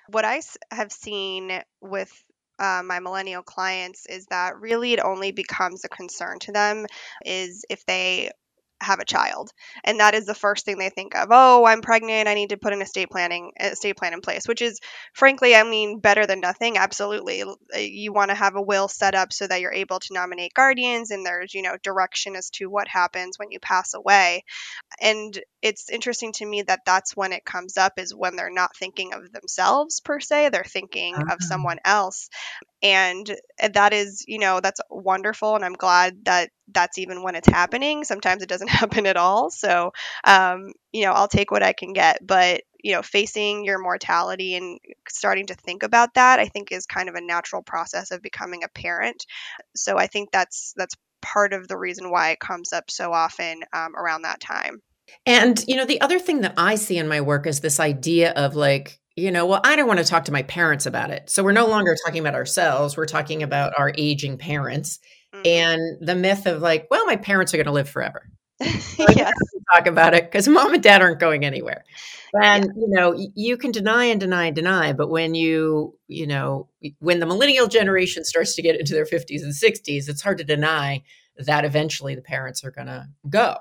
What 0.08 0.24
I 0.24 0.42
have 0.70 0.92
seen 0.92 1.62
with 1.80 2.12
uh, 2.58 2.82
my 2.84 3.00
millennial 3.00 3.42
clients 3.42 4.06
is 4.06 4.26
that 4.26 4.60
really 4.60 4.92
it 4.92 5.00
only 5.00 5.32
becomes 5.32 5.84
a 5.84 5.88
concern 5.88 6.38
to 6.40 6.52
them 6.52 6.86
is 7.24 7.64
if 7.68 7.84
they 7.86 8.30
have 8.82 9.00
a 9.00 9.04
child. 9.04 9.50
And 9.84 10.00
that 10.00 10.14
is 10.14 10.26
the 10.26 10.34
first 10.34 10.64
thing 10.64 10.78
they 10.78 10.90
think 10.90 11.14
of 11.14 11.28
oh 11.30 11.64
i'm 11.64 11.80
pregnant 11.80 12.28
i 12.28 12.34
need 12.34 12.50
to 12.50 12.56
put 12.56 12.72
an 12.72 12.82
estate 12.82 13.10
planning 13.10 13.52
estate 13.58 13.96
plan 13.96 14.12
in 14.12 14.20
place 14.20 14.46
which 14.46 14.62
is 14.62 14.80
frankly 15.12 15.54
i 15.54 15.62
mean 15.62 15.98
better 15.98 16.26
than 16.26 16.40
nothing 16.40 16.76
absolutely. 16.76 17.44
You 17.74 18.12
want 18.12 18.30
to 18.30 18.34
have 18.34 18.56
a 18.56 18.62
will 18.62 18.88
set 18.88 19.14
up 19.14 19.32
so 19.32 19.46
that 19.46 19.60
you're 19.60 19.72
able 19.72 20.00
to 20.00 20.14
nominate 20.14 20.54
guardians 20.54 21.10
and 21.10 21.24
there's 21.24 21.54
you 21.54 21.62
know 21.62 21.76
direction 21.82 22.36
as 22.36 22.50
to 22.50 22.66
what 22.66 22.88
happens 22.88 23.38
when 23.38 23.50
you 23.50 23.60
pass 23.60 23.94
away. 23.94 24.44
And 25.00 25.38
it's 25.62 25.90
interesting 25.90 26.32
to 26.34 26.46
me 26.46 26.62
that 26.62 26.80
that's 26.84 27.16
when 27.16 27.32
it 27.32 27.44
comes 27.44 27.76
up 27.76 27.94
is 27.98 28.14
when 28.14 28.36
they're 28.36 28.50
not 28.50 28.76
thinking 28.76 29.14
of 29.14 29.32
themselves 29.32 30.00
per 30.00 30.20
se 30.20 30.50
they're 30.50 30.64
thinking 30.64 31.14
of 31.14 31.28
ah. 31.30 31.36
someone 31.40 31.78
else 31.84 32.28
and 32.82 33.36
that 33.72 33.92
is 33.92 34.24
you 34.26 34.38
know 34.38 34.60
that's 34.60 34.80
wonderful 34.90 35.54
and 35.54 35.64
i'm 35.64 35.72
glad 35.72 36.24
that 36.24 36.50
that's 36.72 36.98
even 36.98 37.22
when 37.22 37.34
it's 37.34 37.48
happening 37.48 38.04
sometimes 38.04 38.42
it 38.42 38.48
doesn't 38.48 38.68
happen 38.80 39.06
at 39.06 39.16
all 39.16 39.50
so 39.50 39.92
um, 40.24 40.72
you 40.92 41.04
know 41.04 41.12
i'll 41.12 41.28
take 41.28 41.50
what 41.50 41.62
i 41.62 41.72
can 41.72 41.92
get 41.92 42.18
but 42.26 42.62
you 42.82 42.92
know, 42.92 43.02
facing 43.02 43.64
your 43.64 43.78
mortality 43.78 44.56
and 44.56 44.80
starting 45.08 45.46
to 45.46 45.54
think 45.54 45.82
about 45.82 46.14
that, 46.14 46.40
I 46.40 46.46
think 46.46 46.72
is 46.72 46.86
kind 46.86 47.08
of 47.08 47.14
a 47.14 47.20
natural 47.20 47.62
process 47.62 48.10
of 48.10 48.22
becoming 48.22 48.64
a 48.64 48.68
parent. 48.68 49.24
So 49.76 49.96
I 49.96 50.08
think 50.08 50.30
that's 50.32 50.74
that's 50.76 50.96
part 51.20 51.52
of 51.52 51.68
the 51.68 51.78
reason 51.78 52.10
why 52.10 52.30
it 52.30 52.40
comes 52.40 52.72
up 52.72 52.90
so 52.90 53.12
often 53.12 53.62
um, 53.72 53.94
around 53.96 54.22
that 54.22 54.40
time. 54.40 54.82
And, 55.24 55.62
you 55.68 55.76
know, 55.76 55.84
the 55.84 56.00
other 56.00 56.18
thing 56.18 56.40
that 56.40 56.54
I 56.56 56.74
see 56.74 56.98
in 56.98 57.06
my 57.06 57.20
work 57.20 57.46
is 57.46 57.60
this 57.60 57.78
idea 57.78 58.32
of 58.32 58.56
like, 58.56 58.98
you 59.16 59.30
know, 59.30 59.46
well, 59.46 59.60
I 59.64 59.76
don't 59.76 59.86
want 59.86 59.98
to 59.98 60.04
talk 60.04 60.24
to 60.26 60.32
my 60.32 60.42
parents 60.42 60.86
about 60.86 61.10
it. 61.10 61.28
So 61.28 61.42
we're 61.42 61.52
no 61.52 61.66
longer 61.66 61.96
talking 62.04 62.20
about 62.20 62.34
ourselves, 62.34 62.96
we're 62.96 63.06
talking 63.06 63.42
about 63.42 63.72
our 63.76 63.92
aging 63.96 64.38
parents 64.38 64.98
mm-hmm. 65.34 65.42
and 65.46 65.98
the 66.00 66.14
myth 66.14 66.46
of 66.46 66.62
like, 66.62 66.88
well, 66.90 67.04
my 67.06 67.16
parents 67.16 67.52
are 67.52 67.58
going 67.58 67.66
to 67.66 67.72
live 67.72 67.88
forever. 67.88 68.28
yes. 68.60 69.34
Talk 69.74 69.86
about 69.86 70.14
it 70.14 70.24
because 70.24 70.48
mom 70.48 70.74
and 70.74 70.82
dad 70.82 71.02
aren't 71.02 71.20
going 71.20 71.44
anywhere. 71.44 71.84
And, 72.42 72.64
yeah. 72.64 72.70
you 72.76 72.88
know, 72.88 73.28
you 73.34 73.58
can 73.58 73.72
deny 73.72 74.04
and 74.04 74.18
deny 74.18 74.46
and 74.46 74.56
deny, 74.56 74.92
but 74.94 75.10
when 75.10 75.34
you, 75.34 75.98
you 76.08 76.26
know, 76.26 76.68
when 77.00 77.20
the 77.20 77.26
millennial 77.26 77.66
generation 77.66 78.24
starts 78.24 78.54
to 78.56 78.62
get 78.62 78.78
into 78.78 78.94
their 78.94 79.04
50s 79.04 79.42
and 79.42 79.52
60s, 79.52 80.08
it's 80.08 80.22
hard 80.22 80.38
to 80.38 80.44
deny 80.44 81.02
that 81.38 81.64
eventually 81.64 82.14
the 82.14 82.22
parents 82.22 82.64
are 82.64 82.70
going 82.70 82.86
to 82.86 83.08
go. 83.28 83.56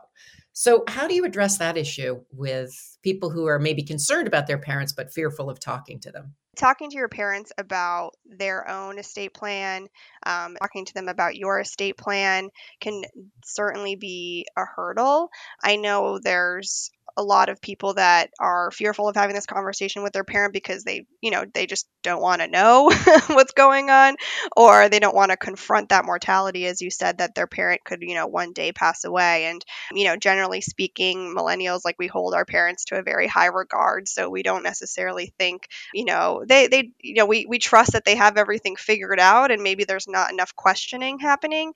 So, 0.53 0.83
how 0.87 1.07
do 1.07 1.15
you 1.15 1.25
address 1.25 1.57
that 1.57 1.77
issue 1.77 2.21
with 2.31 2.71
people 3.03 3.29
who 3.29 3.45
are 3.45 3.59
maybe 3.59 3.83
concerned 3.83 4.27
about 4.27 4.47
their 4.47 4.57
parents 4.57 4.93
but 4.93 5.13
fearful 5.13 5.49
of 5.49 5.59
talking 5.59 5.99
to 6.01 6.11
them? 6.11 6.33
Talking 6.57 6.89
to 6.89 6.97
your 6.97 7.07
parents 7.07 7.53
about 7.57 8.11
their 8.25 8.69
own 8.69 8.99
estate 8.99 9.33
plan, 9.33 9.87
um, 10.25 10.57
talking 10.61 10.83
to 10.83 10.93
them 10.93 11.07
about 11.07 11.37
your 11.37 11.61
estate 11.61 11.97
plan 11.97 12.49
can 12.81 13.03
certainly 13.45 13.95
be 13.95 14.45
a 14.57 14.63
hurdle. 14.65 15.29
I 15.63 15.77
know 15.77 16.19
there's 16.19 16.91
a 17.17 17.23
lot 17.23 17.49
of 17.49 17.61
people 17.61 17.95
that 17.95 18.29
are 18.39 18.71
fearful 18.71 19.07
of 19.07 19.15
having 19.15 19.35
this 19.35 19.45
conversation 19.45 20.03
with 20.03 20.13
their 20.13 20.23
parent 20.23 20.53
because 20.53 20.83
they, 20.83 21.05
you 21.21 21.31
know, 21.31 21.45
they 21.53 21.65
just 21.65 21.87
don't 22.03 22.21
want 22.21 22.41
to 22.41 22.47
know 22.47 22.91
what's 23.27 23.53
going 23.53 23.89
on 23.89 24.15
or 24.55 24.89
they 24.89 24.99
don't 24.99 25.15
want 25.15 25.31
to 25.31 25.37
confront 25.37 25.89
that 25.89 26.05
mortality 26.05 26.65
as 26.65 26.81
you 26.81 26.89
said 26.89 27.17
that 27.19 27.35
their 27.35 27.47
parent 27.47 27.83
could, 27.83 28.01
you 28.01 28.15
know, 28.15 28.27
one 28.27 28.53
day 28.53 28.71
pass 28.71 29.03
away 29.03 29.45
and, 29.45 29.63
you 29.93 30.05
know, 30.05 30.15
generally 30.17 30.61
speaking, 30.61 31.33
millennials 31.35 31.81
like 31.85 31.95
we 31.99 32.07
hold 32.07 32.33
our 32.33 32.45
parents 32.45 32.85
to 32.85 32.97
a 32.97 33.03
very 33.03 33.27
high 33.27 33.47
regard, 33.47 34.07
so 34.07 34.29
we 34.29 34.43
don't 34.43 34.63
necessarily 34.63 35.33
think, 35.37 35.67
you 35.93 36.05
know, 36.05 36.43
they 36.47 36.67
they 36.67 36.91
you 36.99 37.15
know, 37.15 37.25
we 37.25 37.45
we 37.47 37.59
trust 37.59 37.93
that 37.93 38.05
they 38.05 38.15
have 38.15 38.37
everything 38.37 38.75
figured 38.75 39.19
out 39.19 39.51
and 39.51 39.61
maybe 39.63 39.83
there's 39.83 40.07
not 40.07 40.31
enough 40.31 40.55
questioning 40.55 41.19
happening. 41.19 41.73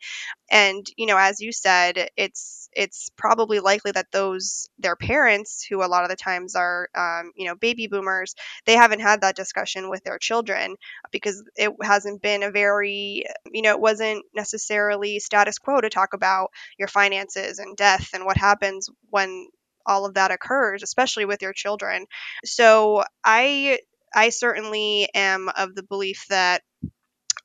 And, 0.49 0.85
you 0.97 1.05
know, 1.07 1.17
as 1.17 1.39
you 1.41 1.51
said, 1.51 2.09
it's 2.17 2.64
it's 2.75 3.09
probably 3.17 3.59
likely 3.59 3.91
that 3.91 4.11
those 4.11 4.69
their 4.77 4.95
parents, 4.95 5.65
who 5.67 5.83
a 5.83 5.87
lot 5.87 6.03
of 6.03 6.09
the 6.09 6.15
times 6.15 6.55
are, 6.55 6.89
um, 6.95 7.31
you 7.35 7.47
know, 7.47 7.55
baby 7.55 7.87
boomers, 7.87 8.35
they 8.65 8.75
haven't 8.75 8.99
had 8.99 9.21
that 9.21 9.35
discussion 9.35 9.89
with 9.89 10.03
their 10.03 10.19
children 10.19 10.75
because 11.11 11.43
it 11.55 11.71
hasn't 11.81 12.21
been 12.21 12.43
a 12.43 12.51
very, 12.51 13.25
you 13.51 13.61
know, 13.61 13.71
it 13.71 13.79
wasn't 13.79 14.23
necessarily 14.35 15.19
status 15.19 15.57
quo 15.57 15.79
to 15.81 15.89
talk 15.89 16.13
about 16.13 16.51
your 16.77 16.87
finances 16.87 17.59
and 17.59 17.77
death 17.77 18.09
and 18.13 18.25
what 18.25 18.37
happens 18.37 18.89
when 19.09 19.47
all 19.85 20.05
of 20.05 20.15
that 20.15 20.31
occurs, 20.31 20.83
especially 20.83 21.25
with 21.25 21.41
your 21.41 21.53
children. 21.53 22.05
So 22.43 23.03
I 23.23 23.79
I 24.13 24.29
certainly 24.29 25.09
am 25.13 25.49
of 25.49 25.75
the 25.75 25.83
belief 25.83 26.25
that 26.29 26.63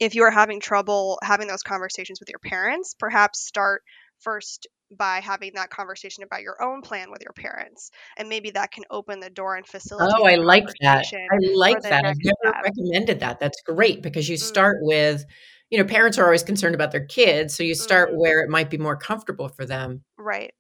if 0.01 0.15
you 0.15 0.25
are 0.25 0.31
having 0.31 0.61
trouble 0.61 1.19
having 1.23 1.47
those 1.49 1.63
conversations 1.63 2.21
with 2.21 2.31
your 2.31 2.39
parents, 2.39 2.95
perhaps 2.99 3.41
start 3.41 3.83
first 4.21 4.67
by 4.91 5.21
having 5.21 5.53
that 5.55 5.71
conversation 5.71 6.25
about 6.25 6.43
your 6.43 6.61
own 6.63 6.83
plan 6.83 7.11
with 7.11 7.23
your 7.23 7.33
parents 7.33 7.91
and 8.17 8.29
maybe 8.29 8.51
that 8.51 8.73
can 8.73 8.85
open 8.91 9.21
the 9.21 9.31
door 9.31 9.57
and 9.57 9.67
facilitate 9.67 10.15
oh 10.19 10.27
i 10.27 10.35
like 10.35 10.67
that. 10.81 11.07
i 11.13 11.37
like 11.55 11.81
that. 11.83 12.05
I've 12.05 12.17
never 12.23 12.37
step. 12.43 12.65
recommended 12.65 13.21
that. 13.21 13.41
That's 13.41 13.61
great 13.63 14.03
because 14.03 14.29
you 14.29 14.37
start 14.37 14.79
mm-hmm. 14.79 14.87
with 14.87 15.25
you 15.71 15.79
know 15.79 15.85
parents 15.85 16.19
are 16.19 16.25
always 16.25 16.43
concerned 16.43 16.75
about 16.75 16.93
their 16.93 17.05
kids 17.05 17.55
so 17.55 17.63
you 17.63 17.75
start 17.75 18.11
mm-hmm. 18.11 18.19
where 18.19 18.41
it 18.41 18.51
might 18.51 18.71
be 18.71 18.79
more 18.79 18.97
comfortable 18.97 19.49
for 19.49 19.65
them. 19.65 20.03
Right. 20.19 20.53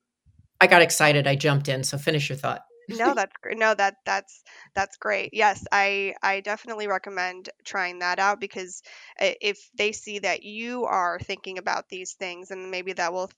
I 0.60 0.66
got 0.66 0.82
excited. 0.82 1.26
I 1.26 1.36
jumped 1.36 1.68
in 1.68 1.82
so 1.84 1.98
finish 1.98 2.28
your 2.28 2.36
thought. 2.38 2.62
No 2.88 3.14
that's 3.14 3.32
great 3.40 3.58
no 3.58 3.74
that 3.74 3.94
that's 4.04 4.42
that's 4.74 4.96
great. 4.96 5.30
Yes 5.32 5.64
i 5.72 6.14
i 6.22 6.40
definitely 6.40 6.88
recommend 6.88 7.48
trying 7.64 8.00
that 8.00 8.18
out 8.18 8.40
because 8.40 8.82
if 9.18 9.58
they 9.76 9.92
see 9.92 10.20
that 10.20 10.42
you 10.42 10.84
are 10.84 11.18
thinking 11.20 11.58
about 11.58 11.88
these 11.88 12.14
things 12.14 12.50
and 12.50 12.70
maybe 12.70 12.92
that 12.92 13.12
will 13.12 13.30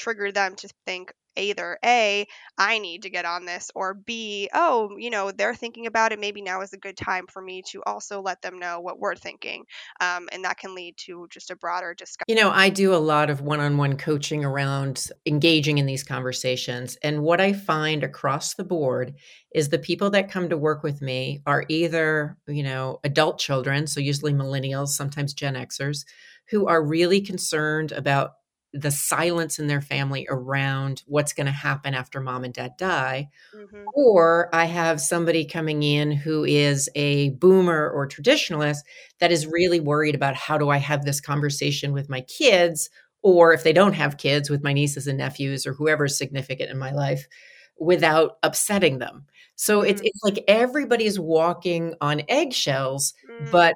trigger 0.00 0.32
them 0.32 0.56
to 0.56 0.68
think 0.86 1.12
either 1.36 1.78
A, 1.84 2.26
I 2.58 2.78
need 2.78 3.02
to 3.02 3.10
get 3.10 3.24
on 3.24 3.44
this, 3.44 3.70
or 3.74 3.94
B, 3.94 4.48
oh, 4.52 4.90
you 4.98 5.10
know, 5.10 5.30
they're 5.30 5.54
thinking 5.54 5.86
about 5.86 6.12
it. 6.12 6.18
Maybe 6.18 6.42
now 6.42 6.60
is 6.60 6.72
a 6.72 6.78
good 6.78 6.96
time 6.96 7.26
for 7.28 7.40
me 7.40 7.62
to 7.70 7.82
also 7.86 8.20
let 8.20 8.42
them 8.42 8.58
know 8.58 8.80
what 8.80 8.98
we're 8.98 9.14
thinking. 9.14 9.64
Um, 10.00 10.28
and 10.32 10.44
that 10.44 10.58
can 10.58 10.74
lead 10.74 10.96
to 11.06 11.28
just 11.30 11.50
a 11.50 11.56
broader 11.56 11.94
discussion. 11.94 12.24
You 12.28 12.34
know, 12.34 12.50
I 12.50 12.68
do 12.68 12.94
a 12.94 12.96
lot 12.96 13.30
of 13.30 13.40
one 13.40 13.60
on 13.60 13.76
one 13.76 13.96
coaching 13.96 14.44
around 14.44 15.08
engaging 15.26 15.78
in 15.78 15.86
these 15.86 16.02
conversations. 16.02 16.96
And 17.02 17.22
what 17.22 17.40
I 17.40 17.52
find 17.52 18.02
across 18.02 18.54
the 18.54 18.64
board 18.64 19.14
is 19.54 19.68
the 19.68 19.78
people 19.78 20.10
that 20.10 20.30
come 20.30 20.48
to 20.48 20.56
work 20.56 20.82
with 20.82 21.00
me 21.00 21.42
are 21.46 21.64
either, 21.68 22.36
you 22.48 22.62
know, 22.62 22.98
adult 23.04 23.38
children, 23.38 23.86
so 23.86 24.00
usually 24.00 24.32
millennials, 24.32 24.88
sometimes 24.88 25.32
Gen 25.34 25.54
Xers, 25.54 26.04
who 26.50 26.66
are 26.66 26.84
really 26.84 27.20
concerned 27.20 27.92
about 27.92 28.32
the 28.72 28.90
silence 28.90 29.58
in 29.58 29.66
their 29.66 29.80
family 29.80 30.26
around 30.30 31.02
what's 31.06 31.32
going 31.32 31.46
to 31.46 31.52
happen 31.52 31.92
after 31.92 32.20
mom 32.20 32.44
and 32.44 32.54
dad 32.54 32.72
die. 32.78 33.28
Mm-hmm. 33.54 33.84
Or 33.94 34.48
I 34.54 34.66
have 34.66 35.00
somebody 35.00 35.44
coming 35.44 35.82
in 35.82 36.12
who 36.12 36.44
is 36.44 36.88
a 36.94 37.30
boomer 37.30 37.90
or 37.90 38.06
traditionalist 38.06 38.78
that 39.18 39.32
is 39.32 39.46
really 39.46 39.80
worried 39.80 40.14
about 40.14 40.36
how 40.36 40.56
do 40.56 40.68
I 40.68 40.76
have 40.76 41.04
this 41.04 41.20
conversation 41.20 41.92
with 41.92 42.08
my 42.08 42.20
kids, 42.22 42.90
or 43.22 43.52
if 43.52 43.64
they 43.64 43.72
don't 43.72 43.94
have 43.94 44.18
kids, 44.18 44.48
with 44.48 44.62
my 44.62 44.72
nieces 44.72 45.06
and 45.06 45.18
nephews 45.18 45.66
or 45.66 45.74
whoever's 45.74 46.16
significant 46.16 46.70
in 46.70 46.78
my 46.78 46.92
life 46.92 47.26
without 47.78 48.38
upsetting 48.42 48.98
them. 48.98 49.24
So 49.56 49.80
mm-hmm. 49.80 49.90
it's, 49.90 50.02
it's 50.02 50.22
like 50.22 50.44
everybody's 50.46 51.18
walking 51.18 51.94
on 52.00 52.22
eggshells, 52.28 53.14
mm-hmm. 53.28 53.50
but 53.50 53.74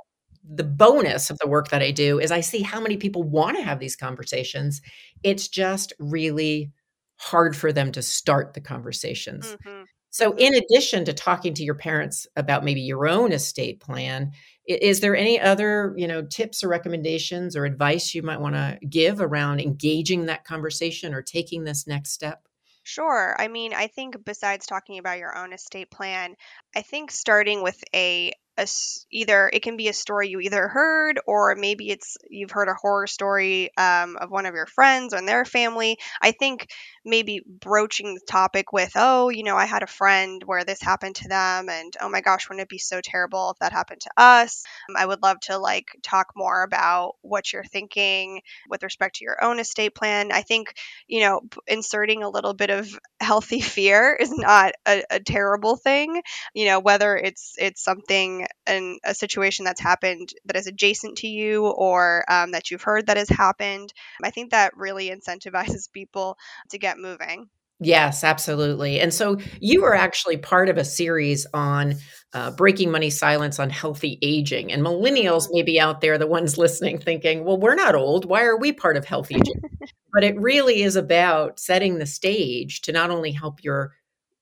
the 0.49 0.65
bonus 0.65 1.31
of 1.31 1.39
the 1.39 1.49
work 1.49 1.69
that 1.69 1.83
I 1.83 1.91
do 1.91 2.19
is 2.19 2.31
I 2.31 2.41
see 2.41 2.63
how 2.63 2.81
many 2.81 2.97
people 2.97 3.23
want 3.23 3.57
to 3.57 3.63
have 3.63 3.79
these 3.79 3.97
conversations. 3.97 4.83
It's 5.23 5.49
just 5.49 5.93
really 5.99 6.71
hard 7.17 7.57
for 7.57 7.73
them 7.73 7.93
to 7.93 8.03
start 8.03 8.55
the 8.55 8.61
conversations. 8.61 9.47
Mm-hmm. 9.47 9.83
So, 10.11 10.31
mm-hmm. 10.31 10.39
in 10.39 10.55
addition 10.55 11.05
to 11.07 11.13
talking 11.13 11.55
to 11.55 11.65
your 11.65 11.75
parents 11.75 12.27
about 12.37 12.65
maybe 12.65 12.83
your 12.83 13.09
own 13.09 13.33
estate 13.33 13.81
plan, 13.81 14.33
is 14.67 15.01
there 15.01 15.17
any 15.17 15.41
other, 15.41 15.95
you 15.97 16.07
know, 16.07 16.23
tips 16.23 16.63
or 16.63 16.69
recommendations 16.69 17.57
or 17.57 17.65
advice 17.65 18.15
you 18.15 18.23
might 18.23 18.41
want 18.41 18.55
to 18.55 18.79
give 18.89 19.21
around 19.21 19.61
engaging 19.61 20.27
that 20.27 20.45
conversation 20.45 21.15
or 21.15 21.23
taking 21.23 21.65
this 21.65 21.87
next 21.87 22.13
step? 22.13 22.47
Sure. 22.85 23.35
I 23.39 23.49
mean, 23.49 23.73
I 23.73 23.87
think 23.87 24.25
besides 24.25 24.67
talking 24.67 24.99
about 24.99 25.19
your 25.19 25.37
own 25.37 25.55
estate 25.55 25.91
plan, 25.91 26.37
I 26.77 26.83
think 26.83 27.11
starting 27.11 27.63
with 27.63 27.83
a 27.95 28.33
a, 28.57 28.67
either 29.11 29.51
it 29.53 29.63
can 29.63 29.77
be 29.77 29.89
a 29.89 29.93
story 29.93 30.29
you 30.29 30.41
either 30.41 30.69
heard 30.69 31.21
or 31.27 31.55
maybe 31.57 31.91
it's 31.91 32.17
you've 32.31 32.51
heard 32.51 32.69
a 32.69 32.75
horror 32.75 33.07
story 33.07 33.71
um, 33.77 34.17
of 34.21 34.31
one 34.31 34.47
of 34.47 34.55
your 34.55 34.67
friends 34.67 35.13
and 35.13 35.27
their 35.27 35.45
family. 35.45 35.99
I 36.23 36.33
think 36.33 36.69
maybe 37.05 37.43
broaching 37.47 38.15
the 38.15 38.21
topic 38.27 38.73
with 38.73 38.93
oh 38.97 39.29
you 39.29 39.43
know 39.43 39.57
i 39.57 39.67
had 39.67 39.83
a 39.83 39.87
friend 39.87 40.43
where 40.47 40.65
this 40.65 40.81
happened 40.81 41.15
to 41.15 41.29
them 41.29 41.69
and 41.69 41.93
oh 42.01 42.09
my 42.09 42.21
gosh 42.23 42.49
wouldn't 42.49 42.63
it 42.63 42.69
be 42.69 42.79
so 42.79 43.01
terrible 43.03 43.51
if 43.51 43.59
that 43.59 43.73
happened 43.73 44.01
to 44.01 44.11
us? 44.17 44.65
Um, 44.89 44.97
i 44.97 45.05
would 45.05 45.23
love 45.23 45.39
to 45.41 45.59
like 45.59 45.89
talk 46.03 46.29
more 46.37 46.63
about 46.63 47.17
what 47.23 47.53
you're 47.53 47.65
thinking 47.65 48.41
with 48.69 48.83
respect 48.83 49.17
to 49.17 49.25
your 49.25 49.43
own 49.43 49.59
estate 49.59 49.95
plan. 49.95 50.33
I 50.33 50.43
think 50.43 50.75
you 51.09 51.21
know 51.21 51.43
inserting 51.67 52.23
a 52.23 52.31
little 52.31 52.55
bit 52.55 52.71
of 52.71 52.89
healthy 53.21 53.61
fear 53.61 54.15
is 54.19 54.31
not 54.37 54.73
a, 54.87 55.03
a 55.11 55.21
terrible 55.21 55.77
thing. 55.77 56.23
You 56.55 56.67
know 56.67 56.81
whether 56.81 57.17
it's 57.17 57.55
it's 57.59 57.83
something 57.83 58.44
in 58.67 58.99
a 59.05 59.15
situation 59.15 59.65
that's 59.65 59.81
happened 59.81 60.31
that 60.47 60.57
is 60.57 60.67
adjacent 60.67 61.19
to 61.19 61.27
you 61.27 61.67
or 61.67 62.25
um, 62.31 62.53
that 62.53 62.71
you've 62.71 62.83
heard 62.83 63.07
that 63.07 63.17
has 63.17 63.29
happened. 63.29 63.93
I 64.23 64.31
think 64.31 64.51
that 64.51 64.77
really 64.77 65.11
incentivizes 65.11 65.91
people 65.93 66.37
to 66.71 66.79
get 66.79 66.99
moving. 66.99 67.49
Yes, 67.81 68.23
absolutely. 68.23 69.01
And 69.01 69.13
so 69.13 69.39
you 69.61 69.83
were 69.83 69.95
actually 69.95 70.37
part 70.37 70.69
of 70.69 70.79
a 70.79 70.85
series 70.85 71.47
on 71.53 71.97
uh, 72.33 72.53
breaking 72.53 72.91
money 72.91 73.11
silence 73.11 73.59
on 73.59 73.69
healthy 73.69 74.19
aging. 74.23 74.73
And 74.73 74.83
millennials 74.83 75.49
may 75.51 75.63
be 75.63 75.81
out 75.81 76.01
there, 76.01 76.17
the 76.17 76.27
ones 76.27 76.57
listening, 76.59 76.99
thinking, 76.99 77.45
well, 77.45 77.59
we're 77.59 77.75
not 77.75 77.95
old. 77.95 78.25
Why 78.25 78.45
are 78.45 78.57
we 78.57 78.73
part 78.73 78.97
of 78.97 79.05
healthy 79.05 79.35
aging? 79.35 79.61
but 80.13 80.25
it 80.25 80.39
really 80.41 80.83
is 80.83 80.97
about 80.97 81.59
setting 81.59 81.99
the 81.99 82.07
stage 82.07 82.81
to 82.83 82.93
not 82.93 83.11
only 83.11 83.33
help 83.33 83.63
your 83.65 83.93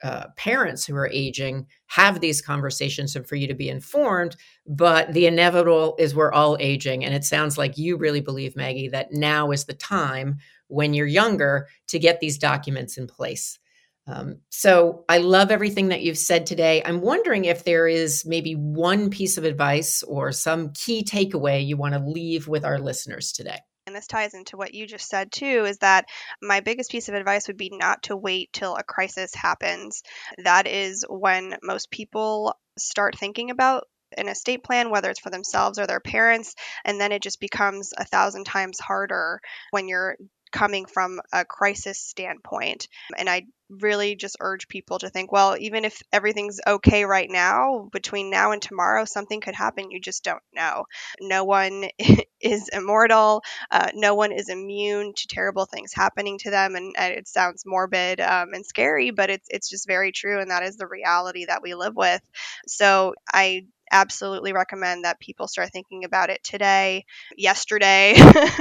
uh, 0.03 0.27
parents 0.37 0.85
who 0.85 0.97
are 0.97 1.09
aging 1.13 1.67
have 1.87 2.21
these 2.21 2.43
conversations 2.43 3.15
and 3.17 3.27
for 3.27 3.37
you 3.37 3.47
to 3.47 3.55
be 3.55 3.69
informed 3.69 4.37
but 4.67 5.13
the 5.13 5.27
inevitable 5.27 5.95
is 5.99 6.15
we're 6.15 6.33
all 6.33 6.57
aging 6.61 7.05
and 7.05 7.15
it 7.15 7.25
sounds 7.25 7.57
like 7.57 7.79
you 7.79 7.97
really 7.97 8.21
believe 8.21 8.57
maggie 8.57 8.89
that 8.89 9.13
now 9.13 9.51
is 9.51 9.65
the 9.65 9.75
time 9.75 10.39
when 10.69 10.95
you're 10.95 11.07
younger 11.07 11.69
to 11.87 11.99
get 11.99 12.21
these 12.21 12.39
documents 12.39 12.97
in 12.99 13.07
place 13.07 13.59
Um, 14.07 14.41
so 14.51 15.05
I 15.09 15.19
love 15.19 15.51
everything 15.53 15.89
that 15.89 16.03
you've 16.03 16.19
said 16.19 16.45
today. 16.47 16.83
I'm 16.85 17.01
wondering 17.01 17.45
if 17.45 17.63
there 17.63 17.87
is 17.87 18.25
maybe 18.27 18.55
one 18.55 19.11
piece 19.11 19.39
of 19.39 19.45
advice 19.45 20.03
or 20.03 20.33
some 20.33 20.73
key 20.73 21.05
takeaway 21.05 21.65
you 21.65 21.77
want 21.77 21.95
to 21.95 22.01
leave 22.01 22.49
with 22.49 22.65
our 22.65 22.79
listeners 22.81 23.31
today. 23.33 23.61
And 23.93 23.99
this 23.99 24.07
ties 24.07 24.33
into 24.33 24.57
what 24.57 24.73
you 24.73 24.87
just 24.87 25.07
said 25.07 25.31
too 25.31 25.67
is 25.67 25.77
that 25.79 26.07
my 26.41 26.61
biggest 26.61 26.91
piece 26.91 27.11
of 27.11 27.15
advice 27.15 27.47
would 27.47 27.59
be 27.59 27.69
not 27.71 28.05
to 28.05 28.17
wait 28.17 28.51
till 28.51 28.75
a 28.75 28.83
crisis 28.83 29.35
happens. 29.35 30.03
That 30.39 30.67
is 30.67 31.05
when 31.11 31.59
most 31.63 31.91
people 31.91 32.57
start 32.79 33.19
thinking 33.19 33.51
about 33.51 33.87
an 34.17 34.29
estate 34.29 34.65
plan, 34.65 34.89
whether 34.89 35.11
it's 35.11 35.21
for 35.21 35.29
themselves 35.29 35.79
or 35.79 35.87
their 35.87 36.01
parents, 36.01 36.55
and 36.87 36.99
then 36.99 37.13
it 37.13 37.21
just 37.21 37.39
becomes 37.39 37.93
a 37.95 38.07
thousand 38.07 38.45
times 38.45 38.81
harder 38.81 39.43
when 39.73 39.89
you're 39.89 40.17
coming 40.53 40.87
from 40.87 41.21
a 41.33 41.45
crisis 41.45 41.99
standpoint. 41.99 42.89
And 43.17 43.29
I 43.29 43.47
really 43.81 44.15
just 44.15 44.37
urge 44.41 44.69
people 44.69 44.99
to 44.99 45.09
think, 45.09 45.33
well, 45.33 45.57
even 45.59 45.85
if 45.85 46.03
everything's 46.13 46.61
okay 46.67 47.05
right 47.05 47.29
now, 47.31 47.89
between 47.93 48.31
now 48.31 48.53
and 48.53 48.61
tomorrow, 48.61 49.05
something 49.05 49.41
could 49.41 49.55
happen. 49.55 49.91
You 49.91 50.01
just 50.01 50.25
don't 50.25 50.43
know. 50.55 50.85
No 51.21 51.45
one 51.45 51.87
is 52.41 52.69
immortal. 52.73 53.43
Uh, 53.71 53.89
no 53.95 54.15
one 54.15 54.33
is 54.33 54.49
immune 54.49 55.15
to 55.17 55.29
terrible 55.29 55.65
things 55.65 55.93
happening 55.95 56.39
to 56.39 56.51
them. 56.51 56.75
And, 56.75 56.95
and 56.99 57.15
it 57.15 57.29
sounds 57.29 57.65
morbid 57.67 58.21
um, 58.21 58.53
and 58.53 58.67
scary, 58.67 59.11
but 59.11 59.31
it's 59.31 59.47
it's 59.49 59.71
just 59.71 59.87
very 59.87 60.13
true, 60.13 60.41
and 60.41 60.51
that 60.51 60.63
is 60.63 60.77
the 60.77 60.87
reality 60.87 61.47
that 61.47 61.63
we 61.63 61.75
live 61.75 61.97
with. 61.97 62.21
So 62.67 63.15
I 63.33 63.67
absolutely 63.93 64.53
recommend 64.53 65.05
that 65.05 65.21
people 65.21 65.49
start 65.49 65.71
thinking 65.73 66.05
about 66.05 66.31
it 66.31 66.43
today, 66.45 67.05
yesterday, 67.37 68.15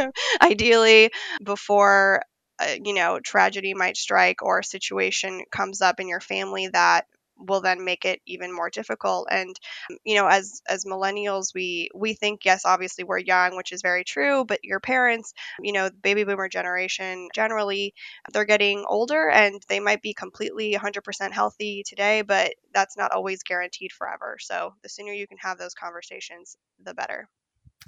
ideally, 0.41 1.11
before 1.43 2.21
uh, 2.59 2.75
you 2.83 2.93
know 2.93 3.19
tragedy 3.19 3.73
might 3.73 3.97
strike 3.97 4.43
or 4.43 4.59
a 4.59 4.63
situation 4.63 5.43
comes 5.51 5.81
up 5.81 5.99
in 5.99 6.07
your 6.07 6.19
family 6.19 6.67
that 6.67 7.05
will 7.47 7.61
then 7.61 7.83
make 7.83 8.05
it 8.05 8.21
even 8.25 8.53
more 8.53 8.69
difficult. 8.69 9.27
And 9.31 9.55
um, 9.89 9.97
you 10.05 10.15
know 10.15 10.27
as 10.27 10.61
as 10.67 10.85
millennials 10.85 11.53
we 11.53 11.89
we 11.93 12.13
think 12.13 12.45
yes 12.45 12.65
obviously 12.65 13.03
we're 13.03 13.17
young 13.19 13.55
which 13.55 13.71
is 13.71 13.81
very 13.81 14.03
true 14.03 14.45
but 14.45 14.63
your 14.63 14.79
parents 14.79 15.33
you 15.61 15.73
know 15.73 15.89
baby 16.01 16.23
boomer 16.23 16.47
generation 16.47 17.29
generally 17.33 17.93
they're 18.31 18.45
getting 18.45 18.83
older 18.87 19.29
and 19.29 19.61
they 19.67 19.79
might 19.79 20.01
be 20.01 20.13
completely 20.13 20.73
100% 20.73 21.31
healthy 21.31 21.83
today 21.85 22.21
but 22.21 22.53
that's 22.73 22.97
not 22.97 23.11
always 23.11 23.43
guaranteed 23.43 23.91
forever. 23.91 24.37
So 24.39 24.73
the 24.83 24.89
sooner 24.89 25.11
you 25.11 25.27
can 25.27 25.37
have 25.37 25.57
those 25.57 25.73
conversations 25.73 26.57
the 26.83 26.93
better. 26.93 27.27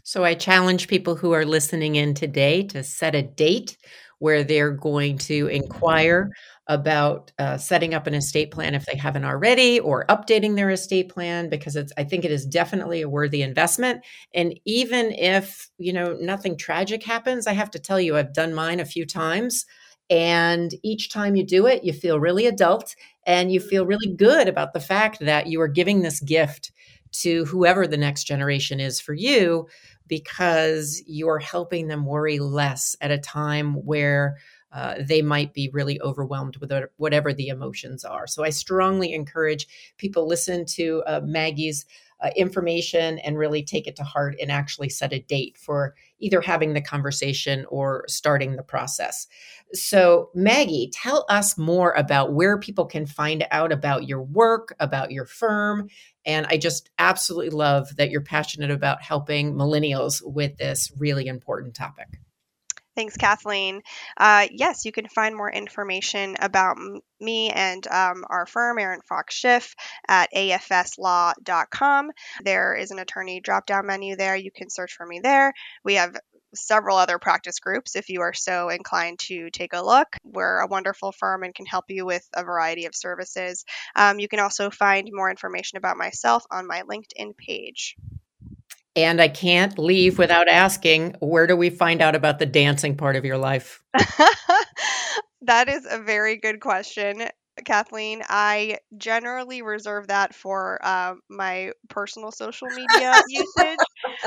So 0.03 0.23
I 0.23 0.33
challenge 0.33 0.87
people 0.87 1.15
who 1.15 1.31
are 1.31 1.45
listening 1.45 1.95
in 1.95 2.13
today 2.13 2.63
to 2.63 2.83
set 2.83 3.15
a 3.15 3.21
date 3.21 3.77
where 4.19 4.43
they're 4.43 4.71
going 4.71 5.17
to 5.17 5.47
inquire 5.47 6.31
about 6.67 7.31
uh, 7.39 7.57
setting 7.57 7.93
up 7.93 8.07
an 8.07 8.13
estate 8.13 8.51
plan 8.51 8.73
if 8.73 8.85
they 8.85 8.95
haven't 8.95 9.25
already 9.25 9.79
or 9.79 10.05
updating 10.07 10.55
their 10.55 10.69
estate 10.69 11.09
plan 11.09 11.49
because 11.49 11.75
it's 11.75 11.91
i 11.97 12.03
think 12.03 12.23
it 12.23 12.31
is 12.31 12.45
definitely 12.45 13.01
a 13.01 13.09
worthy 13.09 13.41
investment. 13.41 14.01
And 14.33 14.57
even 14.65 15.11
if 15.11 15.69
you 15.77 15.91
know 15.91 16.17
nothing 16.21 16.57
tragic 16.57 17.03
happens 17.03 17.47
i 17.47 17.53
have 17.53 17.71
to 17.71 17.79
tell 17.79 17.99
you 17.99 18.15
i've 18.15 18.33
done 18.33 18.53
mine 18.53 18.79
a 18.79 18.85
few 18.85 19.05
times 19.05 19.65
and 20.09 20.73
each 20.83 21.09
time 21.09 21.35
you 21.35 21.45
do 21.45 21.67
it 21.67 21.83
you 21.83 21.91
feel 21.91 22.19
really 22.19 22.45
adult 22.45 22.95
and 23.25 23.51
you 23.51 23.59
feel 23.59 23.85
really 23.85 24.13
good 24.15 24.47
about 24.47 24.73
the 24.73 24.79
fact 24.79 25.19
that 25.19 25.47
you 25.47 25.59
are 25.59 25.67
giving 25.67 26.01
this 26.01 26.19
gift 26.21 26.71
to 27.11 27.45
whoever 27.45 27.87
the 27.87 27.97
next 27.97 28.23
generation 28.23 28.79
is 28.79 28.99
for 28.99 29.13
you 29.13 29.67
because 30.07 31.01
you're 31.05 31.39
helping 31.39 31.87
them 31.87 32.05
worry 32.05 32.39
less 32.39 32.95
at 33.01 33.11
a 33.11 33.17
time 33.17 33.73
where 33.85 34.37
uh, 34.71 34.95
they 34.99 35.21
might 35.21 35.53
be 35.53 35.69
really 35.71 36.01
overwhelmed 36.01 36.57
with 36.57 36.71
whatever 36.97 37.31
the 37.31 37.49
emotions 37.49 38.03
are. 38.03 38.25
So 38.25 38.43
I 38.43 38.49
strongly 38.49 39.13
encourage 39.13 39.67
people 39.97 40.27
listen 40.27 40.65
to 40.65 41.03
uh, 41.05 41.21
Maggie's 41.23 41.85
uh, 42.23 42.29
information 42.35 43.19
and 43.19 43.37
really 43.37 43.61
take 43.61 43.85
it 43.85 43.95
to 43.97 44.03
heart 44.03 44.35
and 44.41 44.51
actually 44.51 44.89
set 44.89 45.13
a 45.13 45.19
date 45.19 45.57
for 45.57 45.93
either 46.19 46.39
having 46.39 46.73
the 46.73 46.81
conversation 46.81 47.65
or 47.69 48.05
starting 48.07 48.55
the 48.55 48.63
process. 48.63 49.27
So, 49.73 50.29
Maggie, 50.33 50.89
tell 50.93 51.25
us 51.29 51.57
more 51.57 51.91
about 51.93 52.33
where 52.33 52.57
people 52.57 52.85
can 52.85 53.05
find 53.05 53.45
out 53.51 53.71
about 53.71 54.07
your 54.07 54.21
work, 54.21 54.73
about 54.79 55.11
your 55.11 55.25
firm. 55.25 55.89
And 56.25 56.45
I 56.49 56.57
just 56.57 56.89
absolutely 56.97 57.49
love 57.49 57.95
that 57.97 58.09
you're 58.09 58.21
passionate 58.21 58.71
about 58.71 59.01
helping 59.01 59.53
millennials 59.53 60.21
with 60.23 60.57
this 60.57 60.91
really 60.97 61.27
important 61.27 61.75
topic. 61.75 62.19
Thanks, 62.95 63.17
Kathleen. 63.17 63.81
Uh, 64.17 64.47
yes, 64.51 64.85
you 64.85 64.91
can 64.91 65.07
find 65.07 65.35
more 65.35 65.51
information 65.51 66.35
about 66.39 66.77
m- 66.77 67.01
me 67.19 67.49
and 67.49 67.85
um, 67.87 68.23
our 68.29 68.45
firm, 68.45 68.77
Arent 68.77 69.03
Fox 69.05 69.33
Schiff, 69.33 69.75
at 70.07 70.31
afslaw.com. 70.33 72.11
There 72.43 72.75
is 72.75 72.91
an 72.91 72.99
attorney 72.99 73.39
drop 73.41 73.65
down 73.65 73.87
menu 73.87 74.15
there. 74.15 74.35
You 74.35 74.51
can 74.51 74.69
search 74.69 74.93
for 74.93 75.05
me 75.07 75.19
there. 75.23 75.53
We 75.83 75.95
have 75.95 76.15
several 76.55 76.97
other 76.97 77.17
practice 77.17 77.59
groups 77.59 77.95
if 77.95 78.09
you 78.09 78.21
are 78.21 78.33
so 78.33 78.69
inclined 78.69 79.17
to 79.17 79.49
take 79.49 79.73
a 79.73 79.83
look. 79.83 80.15
We're 80.23 80.59
a 80.59 80.67
wonderful 80.67 81.11
firm 81.11 81.41
and 81.41 81.55
can 81.55 81.65
help 81.65 81.85
you 81.89 82.05
with 82.05 82.27
a 82.35 82.43
variety 82.43 82.85
of 82.85 82.95
services. 82.95 83.65
Um, 83.95 84.19
you 84.19 84.27
can 84.27 84.39
also 84.39 84.69
find 84.69 85.09
more 85.11 85.31
information 85.31 85.77
about 85.77 85.97
myself 85.97 86.45
on 86.51 86.67
my 86.67 86.83
LinkedIn 86.83 87.35
page. 87.37 87.95
And 88.95 89.21
I 89.21 89.27
can't 89.27 89.77
leave 89.79 90.19
without 90.19 90.47
asking, 90.47 91.15
where 91.19 91.47
do 91.47 91.55
we 91.55 91.69
find 91.69 92.01
out 92.01 92.15
about 92.15 92.39
the 92.39 92.45
dancing 92.45 92.95
part 92.95 93.15
of 93.15 93.25
your 93.25 93.37
life? 93.37 93.81
that 95.41 95.67
is 95.67 95.87
a 95.89 95.99
very 95.99 96.37
good 96.37 96.59
question. 96.59 97.27
Kathleen. 97.65 98.23
I 98.27 98.79
generally 98.97 99.61
reserve 99.61 100.07
that 100.07 100.33
for 100.33 100.79
uh, 100.83 101.15
my 101.29 101.71
personal 101.89 102.31
social 102.31 102.67
media 102.67 103.21
usage, 103.27 103.77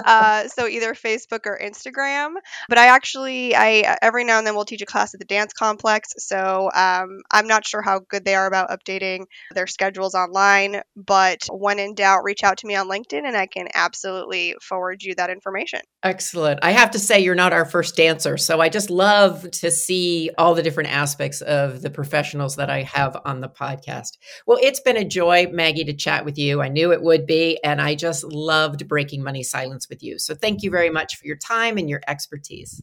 uh, 0.04 0.48
so 0.48 0.66
either 0.66 0.94
Facebook 0.94 1.46
or 1.46 1.58
Instagram. 1.62 2.34
But 2.68 2.78
I 2.78 2.86
actually, 2.86 3.54
I 3.54 3.96
every 4.02 4.24
now 4.24 4.38
and 4.38 4.46
then 4.46 4.54
will 4.54 4.64
teach 4.64 4.82
a 4.82 4.86
class 4.86 5.14
at 5.14 5.20
the 5.20 5.26
dance 5.26 5.52
complex, 5.52 6.14
so 6.18 6.70
um, 6.74 7.22
I'm 7.30 7.46
not 7.46 7.66
sure 7.66 7.82
how 7.82 8.00
good 8.08 8.24
they 8.24 8.34
are 8.34 8.46
about 8.46 8.70
updating 8.70 9.24
their 9.54 9.66
schedules 9.66 10.14
online. 10.14 10.82
But 10.96 11.46
when 11.50 11.78
in 11.78 11.94
doubt, 11.94 12.24
reach 12.24 12.44
out 12.44 12.58
to 12.58 12.66
me 12.66 12.76
on 12.76 12.88
LinkedIn, 12.88 13.26
and 13.26 13.36
I 13.36 13.46
can 13.46 13.68
absolutely 13.74 14.54
forward 14.62 15.02
you 15.02 15.14
that 15.16 15.30
information. 15.30 15.80
Excellent. 16.02 16.60
I 16.62 16.72
have 16.72 16.92
to 16.92 16.98
say, 16.98 17.20
you're 17.20 17.34
not 17.34 17.52
our 17.52 17.64
first 17.64 17.96
dancer, 17.96 18.36
so 18.36 18.60
I 18.60 18.68
just 18.68 18.90
love 18.90 19.50
to 19.50 19.70
see 19.70 20.30
all 20.38 20.54
the 20.54 20.62
different 20.62 20.90
aspects 20.90 21.40
of 21.40 21.82
the 21.82 21.90
professionals 21.90 22.56
that 22.56 22.70
I 22.70 22.82
have 23.16 23.22
on 23.24 23.40
the 23.40 23.48
podcast. 23.48 24.18
Well, 24.46 24.58
it's 24.62 24.80
been 24.80 24.96
a 24.96 25.04
joy, 25.04 25.48
Maggie, 25.50 25.84
to 25.84 25.94
chat 25.94 26.24
with 26.24 26.38
you. 26.38 26.62
I 26.62 26.68
knew 26.68 26.92
it 26.92 27.02
would 27.02 27.26
be, 27.26 27.58
and 27.62 27.80
I 27.80 27.94
just 27.94 28.24
loved 28.24 28.88
breaking 28.88 29.22
money 29.22 29.42
silence 29.42 29.88
with 29.88 30.02
you. 30.02 30.18
So 30.18 30.34
thank 30.34 30.62
you 30.62 30.70
very 30.70 30.90
much 30.90 31.16
for 31.16 31.26
your 31.26 31.36
time 31.36 31.78
and 31.78 31.88
your 31.88 32.00
expertise. 32.08 32.80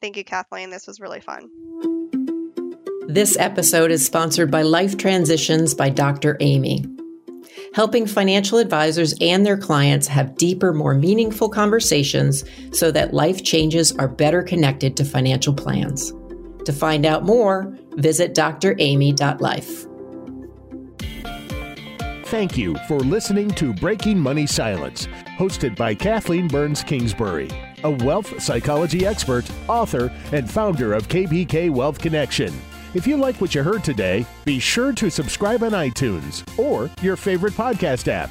Thank 0.00 0.16
you, 0.16 0.24
Kathleen. 0.24 0.70
This 0.70 0.86
was 0.86 1.00
really 1.00 1.20
fun. 1.20 1.48
This 3.08 3.36
episode 3.38 3.90
is 3.90 4.04
sponsored 4.04 4.50
by 4.50 4.62
Life 4.62 4.96
Transitions 4.96 5.74
by 5.74 5.90
Dr. 5.90 6.36
Amy 6.40 6.84
helping 7.74 8.06
financial 8.06 8.58
advisors 8.58 9.14
and 9.20 9.46
their 9.46 9.56
clients 9.56 10.06
have 10.06 10.36
deeper, 10.36 10.74
more 10.74 10.94
meaningful 10.94 11.48
conversations 11.48 12.44
so 12.70 12.90
that 12.90 13.14
life 13.14 13.42
changes 13.42 13.92
are 13.92 14.08
better 14.08 14.42
connected 14.42 14.94
to 14.96 15.04
financial 15.04 15.54
plans. 15.54 16.12
To 16.66 16.72
find 16.72 17.06
out 17.06 17.24
more, 17.24 17.76
visit 17.96 18.34
dramy.life. 18.34 19.86
Thank 22.26 22.56
you 22.56 22.76
for 22.88 22.98
listening 23.00 23.50
to 23.50 23.74
Breaking 23.74 24.18
Money 24.18 24.46
Silence, 24.46 25.06
hosted 25.36 25.76
by 25.76 25.94
Kathleen 25.94 26.48
Burns 26.48 26.82
Kingsbury, 26.82 27.50
a 27.84 27.90
wealth 27.90 28.40
psychology 28.42 29.04
expert, 29.04 29.44
author, 29.68 30.10
and 30.32 30.50
founder 30.50 30.94
of 30.94 31.08
KBK 31.08 31.70
Wealth 31.70 31.98
Connection. 31.98 32.54
If 32.94 33.06
you 33.06 33.18
like 33.18 33.40
what 33.40 33.54
you 33.54 33.62
heard 33.62 33.84
today, 33.84 34.24
be 34.46 34.58
sure 34.58 34.92
to 34.94 35.10
subscribe 35.10 35.62
on 35.62 35.72
iTunes 35.72 36.42
or 36.58 36.90
your 37.02 37.16
favorite 37.16 37.52
podcast 37.52 38.08
app 38.08 38.30